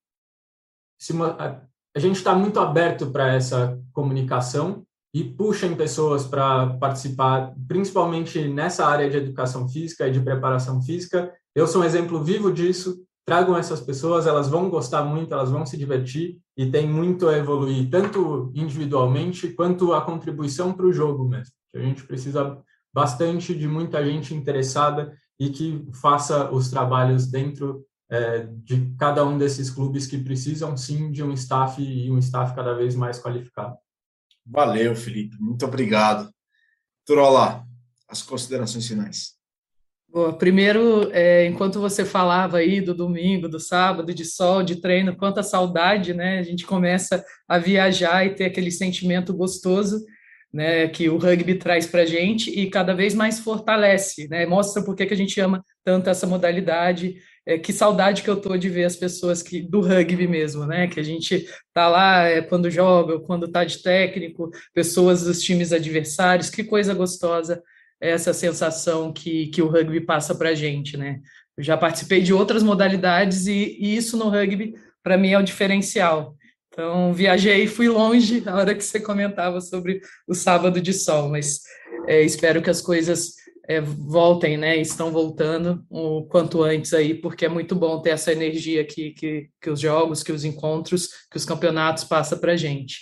[1.40, 1.62] a,
[1.96, 4.85] a gente está muito aberto para essa comunicação
[5.16, 11.32] e puxem pessoas para participar, principalmente nessa área de educação física e de preparação física.
[11.56, 13.02] Eu sou um exemplo vivo disso.
[13.26, 17.38] Tragam essas pessoas, elas vão gostar muito, elas vão se divertir e tem muito a
[17.38, 21.54] evoluir, tanto individualmente quanto a contribuição para o jogo mesmo.
[21.74, 22.62] A gente precisa
[22.94, 29.38] bastante de muita gente interessada e que faça os trabalhos dentro é, de cada um
[29.38, 33.78] desses clubes que precisam sim de um staff e um staff cada vez mais qualificado.
[34.46, 35.36] Valeu, Felipe.
[35.40, 36.30] Muito obrigado.
[37.06, 37.64] Trola,
[38.08, 39.36] as considerações finais.
[40.08, 40.32] Boa.
[40.38, 45.44] Primeiro, é, enquanto você falava aí do domingo, do sábado, de sol, de treino, quanta
[45.44, 46.40] saudade, né?
[46.40, 50.06] A gente começa a viajar e ter aquele sentimento gostoso,
[50.54, 50.88] né?
[50.88, 54.46] Que o rugby traz para gente e cada vez mais fortalece, né?
[54.46, 58.58] Mostra por que a gente ama tanto essa modalidade, é, que saudade que eu tô
[58.58, 60.88] de ver as pessoas que do rugby mesmo, né?
[60.88, 65.72] Que a gente tá lá é, quando joga, quando tá de técnico, pessoas dos times
[65.72, 67.62] adversários, que coisa gostosa
[68.02, 71.20] essa sensação que, que o rugby passa para a gente, né?
[71.58, 74.74] Eu já participei de outras modalidades e, e isso no rugby
[75.04, 76.36] para mim é o diferencial.
[76.68, 81.30] Então viajei e fui longe a hora que você comentava sobre o sábado de sol,
[81.30, 81.62] mas
[82.08, 83.36] é, espero que as coisas
[83.68, 84.78] é, voltem, né?
[84.78, 89.50] Estão voltando o quanto antes aí, porque é muito bom ter essa energia que, que,
[89.62, 93.00] que os jogos, que os encontros, que os campeonatos passam para gente.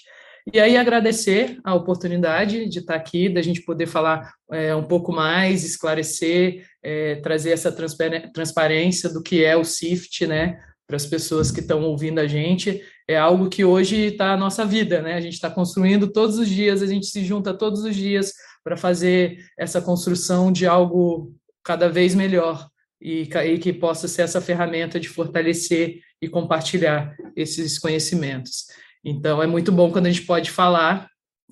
[0.52, 5.12] E aí agradecer a oportunidade de estar aqui, da gente poder falar é, um pouco
[5.14, 10.60] mais, esclarecer, é, trazer essa transparência do que é o SIFT, né?
[10.86, 14.66] Para as pessoas que estão ouvindo a gente, é algo que hoje está a nossa
[14.66, 15.14] vida, né?
[15.14, 18.34] A gente está construindo todos os dias, a gente se junta todos os dias
[18.64, 22.68] para fazer essa construção de algo cada vez melhor
[23.02, 28.68] e, e, que possa ser essa ferramenta de fortalecer e compartilhar esses conhecimentos.
[29.04, 31.10] Então, é muito bom quando a gente pode falar,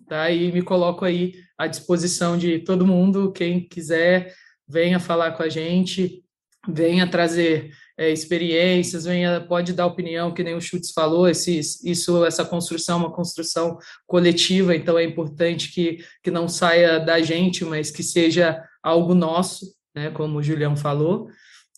[0.08, 0.32] tá?
[0.32, 4.34] E me coloco aí à disposição de todo mundo, quem quiser,
[4.68, 6.24] venha falar com a gente,
[6.68, 7.72] venha trazer
[8.02, 12.96] é, experiências, venha, pode dar opinião, que nem o Schutz falou, esse, isso, essa construção
[12.96, 13.78] é uma construção
[14.08, 19.68] coletiva, então é importante que, que não saia da gente, mas que seja algo nosso,
[19.96, 21.30] né, como o Julião falou.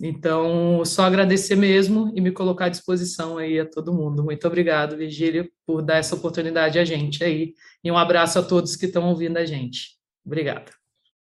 [0.01, 4.24] Então, só agradecer mesmo e me colocar à disposição aí a todo mundo.
[4.24, 7.53] Muito obrigado, Virgílio, por dar essa oportunidade a gente aí.
[7.84, 9.97] E um abraço a todos que estão ouvindo a gente.
[10.26, 10.71] Obrigado.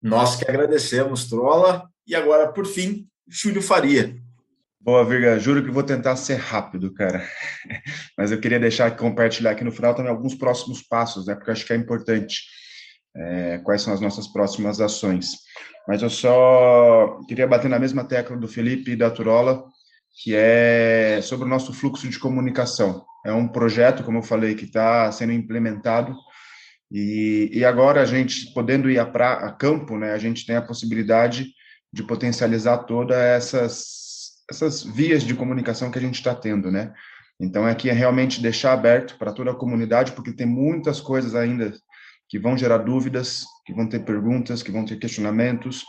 [0.02, 1.86] Nós que agradecemos, Trola.
[2.06, 4.16] E agora, por fim, Júlio Faria.
[4.86, 7.28] Boa, Virga, juro que vou tentar ser rápido, cara.
[8.16, 11.34] Mas eu queria deixar compartilhar aqui no final também alguns próximos passos, né?
[11.34, 12.42] Porque eu acho que é importante.
[13.16, 15.32] É, quais são as nossas próximas ações.
[15.88, 19.64] Mas eu só queria bater na mesma tecla do Felipe e da Turola,
[20.22, 23.04] que é sobre o nosso fluxo de comunicação.
[23.24, 26.14] É um projeto, como eu falei, que está sendo implementado
[26.92, 30.54] e, e agora a gente, podendo ir a, pra, a campo, né, a gente tem
[30.54, 31.48] a possibilidade
[31.92, 34.05] de potencializar todas essas
[34.50, 36.92] essas vias de comunicação que a gente está tendo, né?
[37.38, 41.72] Então, aqui é realmente deixar aberto para toda a comunidade, porque tem muitas coisas ainda
[42.28, 45.84] que vão gerar dúvidas, que vão ter perguntas, que vão ter questionamentos,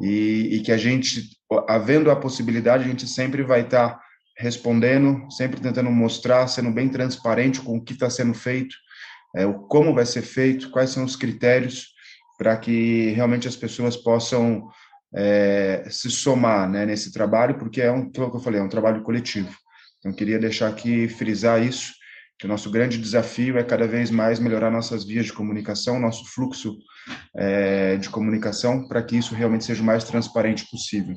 [0.00, 1.36] e, e que a gente,
[1.68, 4.00] havendo a possibilidade, a gente sempre vai estar tá
[4.36, 8.74] respondendo, sempre tentando mostrar, sendo bem transparente com o que está sendo feito,
[9.34, 11.88] é, o como vai ser feito, quais são os critérios
[12.38, 14.68] para que realmente as pessoas possam
[15.14, 18.68] é, se somar né, nesse trabalho, porque é um, pelo que eu falei, é um
[18.68, 19.54] trabalho coletivo.
[19.98, 21.92] Então, queria deixar aqui, frisar isso,
[22.38, 26.24] que o nosso grande desafio é cada vez mais melhorar nossas vias de comunicação, nosso
[26.32, 26.76] fluxo
[27.36, 31.16] é, de comunicação, para que isso realmente seja o mais transparente possível.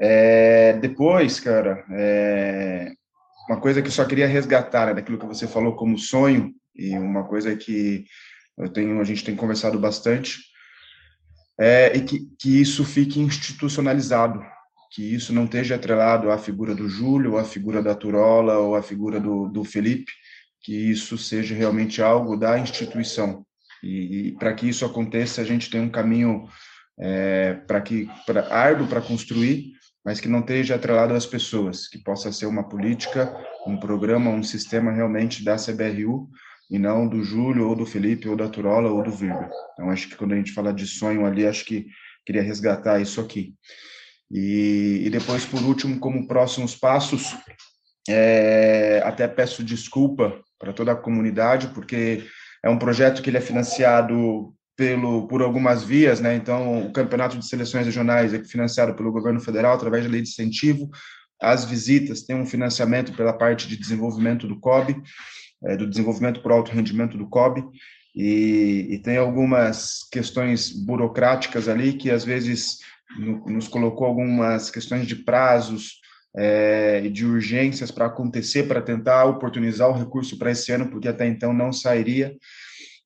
[0.00, 2.90] É, depois, cara, é,
[3.48, 6.96] uma coisa que eu só queria resgatar né, daquilo que você falou como sonho, e
[6.96, 8.04] uma coisa que
[8.56, 10.38] eu tenho, a gente tem conversado bastante,
[11.58, 14.42] é, e que, que isso fique institucionalizado,
[14.90, 18.82] que isso não esteja atrelado à figura do Júlio, à figura da Turola ou à
[18.82, 20.12] figura do, do Felipe,
[20.60, 23.44] que isso seja realmente algo da instituição.
[23.82, 26.46] E, e para que isso aconteça, a gente tem um caminho
[26.98, 29.72] é, para que pra, árduo para construir,
[30.04, 33.34] mas que não esteja atrelado às pessoas, que possa ser uma política,
[33.66, 36.28] um programa, um sistema realmente da CBRU,
[36.72, 39.50] e não do Júlio, ou do Felipe, ou da Turola, ou do Virga.
[39.74, 41.86] Então, acho que quando a gente fala de sonho ali, acho que
[42.24, 43.54] queria resgatar isso aqui.
[44.30, 47.36] E, e depois, por último, como próximos passos,
[48.08, 52.24] é, até peço desculpa para toda a comunidade, porque
[52.64, 56.34] é um projeto que ele é financiado pelo, por algumas vias, né?
[56.34, 60.30] Então, o Campeonato de Seleções Regionais é financiado pelo governo federal através da lei de
[60.30, 60.88] incentivo.
[61.38, 65.02] As visitas têm um financiamento pela parte de desenvolvimento do COB,
[65.64, 67.64] é, do desenvolvimento por alto rendimento do COB,
[68.14, 72.78] e, e tem algumas questões burocráticas ali que às vezes
[73.18, 76.00] no, nos colocou algumas questões de prazos
[76.36, 81.08] é, e de urgências para acontecer, para tentar oportunizar o recurso para esse ano, porque
[81.08, 82.34] até então não sairia.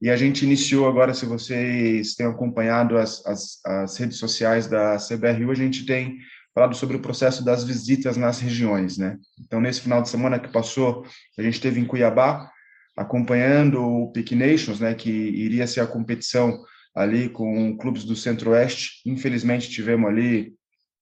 [0.00, 4.96] E a gente iniciou agora, se vocês têm acompanhado as, as, as redes sociais da
[4.98, 6.18] CBRU, a gente tem
[6.56, 9.18] falado sobre o processo das visitas nas regiões, né?
[9.38, 11.04] Então, nesse final de semana que passou,
[11.38, 12.50] a gente teve em Cuiabá,
[12.96, 16.58] acompanhando o Pick Nations, né, que iria ser a competição
[16.94, 19.02] ali com clubes do Centro-Oeste.
[19.04, 20.54] Infelizmente, tivemos ali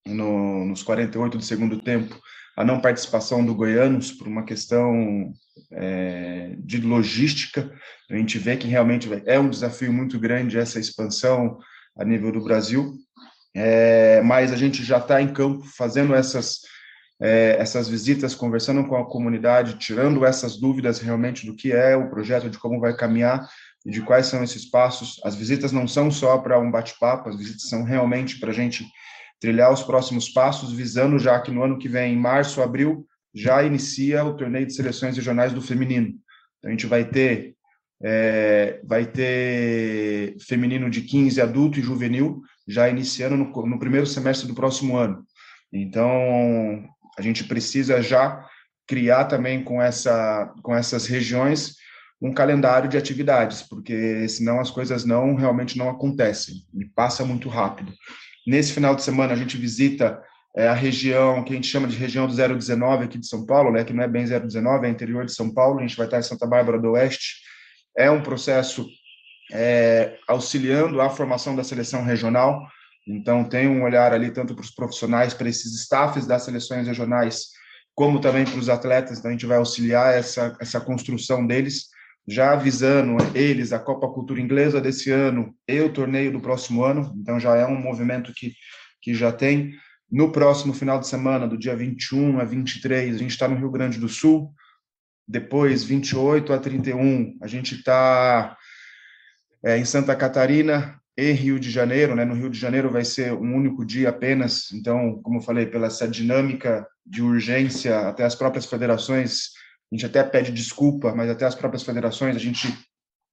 [0.04, 2.18] no, nos 48 do segundo tempo
[2.56, 5.32] a não participação do Goianos por uma questão
[5.70, 7.72] é, de logística.
[8.10, 11.60] A gente vê que realmente é um desafio muito grande essa expansão
[11.96, 12.92] a nível do Brasil,
[13.54, 16.60] é, mas a gente já está em campo fazendo essas
[17.20, 22.10] é, essas visitas, conversando com a comunidade, tirando essas dúvidas realmente do que é o
[22.10, 23.48] projeto, de como vai caminhar
[23.86, 25.20] e de quais são esses passos.
[25.24, 28.84] As visitas não são só para um bate-papo, as visitas são realmente para a gente
[29.40, 33.62] trilhar os próximos passos, visando já que no ano que vem, em março, abril, já
[33.62, 36.08] inicia o torneio de seleções regionais do feminino.
[36.58, 37.54] Então, a gente vai ter
[38.02, 44.48] é, vai ter feminino de 15 adulto e juvenil já iniciando no, no primeiro semestre
[44.48, 45.24] do próximo ano.
[45.72, 46.84] Então,
[47.18, 48.44] a gente precisa já
[48.86, 51.76] criar também com essa com essas regiões
[52.20, 57.48] um calendário de atividades, porque senão as coisas não realmente não acontecem e passa muito
[57.48, 57.92] rápido.
[58.46, 60.22] Nesse final de semana a gente visita
[60.56, 63.72] é, a região que a gente chama de região do 019 aqui de São Paulo,
[63.72, 66.18] né, que não é bem 019, é interior de São Paulo, a gente vai estar
[66.18, 67.42] em Santa Bárbara do Oeste.
[67.96, 68.86] É um processo
[69.52, 72.66] é, auxiliando a formação da seleção regional,
[73.06, 77.48] então, tem um olhar ali tanto para os profissionais, para esses staffs das seleções regionais,
[77.94, 79.18] como também para os atletas.
[79.18, 81.88] Então, a gente vai auxiliar essa, essa construção deles,
[82.26, 87.14] já avisando eles a Copa Cultura Inglesa desse ano e o torneio do próximo ano.
[87.18, 88.54] Então, já é um movimento que,
[89.02, 89.72] que já tem.
[90.10, 93.70] No próximo final de semana, do dia 21 a 23, a gente está no Rio
[93.70, 94.50] Grande do Sul.
[95.28, 98.56] Depois, 28 a 31, a gente está
[99.64, 102.24] é, em Santa Catarina, e Rio de Janeiro, né?
[102.24, 105.86] No Rio de Janeiro vai ser um único dia apenas, então, como eu falei, pela
[105.86, 109.50] essa dinâmica de urgência, até as próprias federações,
[109.92, 112.66] a gente até pede desculpa, mas até as próprias federações a gente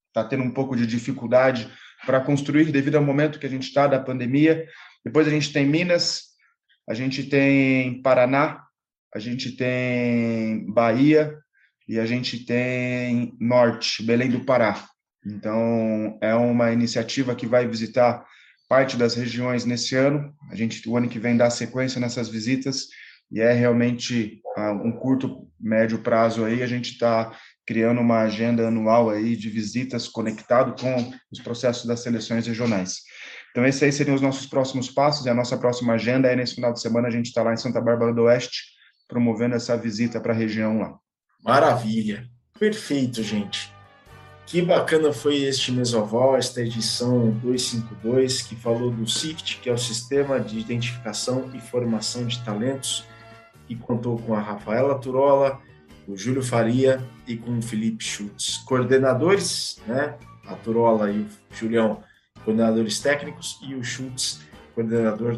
[0.07, 1.71] está tendo um pouco de dificuldade
[2.05, 4.65] para construir devido ao momento que a gente está da pandemia.
[5.03, 6.23] Depois a gente tem Minas,
[6.87, 8.61] a gente tem Paraná,
[9.13, 11.35] a gente tem Bahia
[11.87, 14.90] e a gente tem Norte, Belém do Pará.
[15.25, 18.25] Então, é uma iniciativa que vai visitar
[18.67, 20.33] parte das regiões nesse ano.
[20.49, 22.87] A gente, o ano que vem, dá sequência nessas visitas
[23.31, 26.63] e é realmente uh, um curto, médio prazo aí.
[26.63, 32.01] A gente está criando uma agenda anual aí de visitas conectado com os processos das
[32.01, 33.01] seleções regionais.
[33.51, 36.55] Então, esses aí seriam os nossos próximos passos e a nossa próxima agenda é nesse
[36.55, 38.71] final de semana a gente está lá em Santa Bárbara do Oeste
[39.07, 40.97] promovendo essa visita para a região lá.
[41.43, 42.25] Maravilha.
[42.57, 43.70] Perfeito, gente.
[44.45, 49.77] Que bacana foi este Mesoval, esta edição 252, que falou do SIFT, que é o
[49.77, 53.05] Sistema de Identificação e Formação de Talentos,
[53.69, 55.61] e contou com a Rafaela Turola,
[56.05, 58.57] o Júlio Faria e com o Felipe Schultz.
[58.65, 60.15] Coordenadores, né?
[60.45, 62.03] A Turola e o Julião,
[62.43, 64.41] coordenadores técnicos, e o Schultz,
[64.75, 65.37] coordenador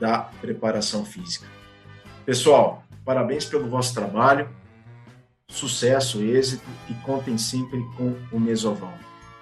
[0.00, 1.46] da preparação física.
[2.26, 4.48] Pessoal, parabéns pelo vosso trabalho
[5.58, 8.94] sucesso, êxito e contem sempre com o Mesoval.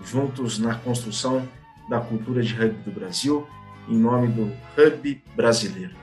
[0.02, 1.46] Juntos na construção
[1.90, 3.46] da cultura de rugby do Brasil,
[3.88, 5.94] em nome do rugby brasileiro.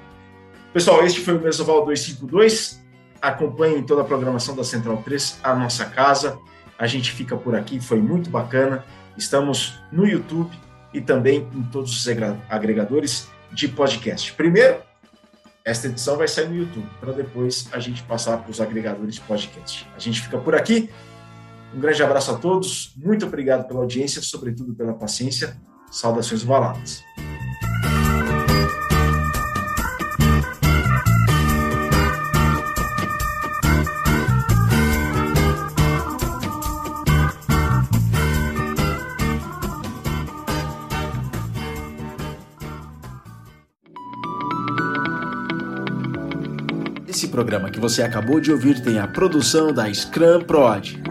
[0.71, 2.81] Pessoal, este foi o Mesoval 252.
[3.21, 6.37] Acompanhem toda a programação da Central 3, a nossa casa.
[6.77, 8.83] A gente fica por aqui, foi muito bacana.
[9.17, 10.51] Estamos no YouTube
[10.93, 12.07] e também em todos os
[12.49, 14.33] agregadores de podcast.
[14.33, 14.81] Primeiro,
[15.65, 19.21] esta edição vai sair no YouTube, para depois a gente passar para os agregadores de
[19.21, 19.87] podcast.
[19.95, 20.89] A gente fica por aqui.
[21.73, 22.93] Um grande abraço a todos.
[22.97, 25.57] Muito obrigado pela audiência, sobretudo pela paciência.
[25.89, 27.03] Saudações valadas.
[47.33, 51.01] Programa que você acabou de ouvir tem a produção da Scrum Prod.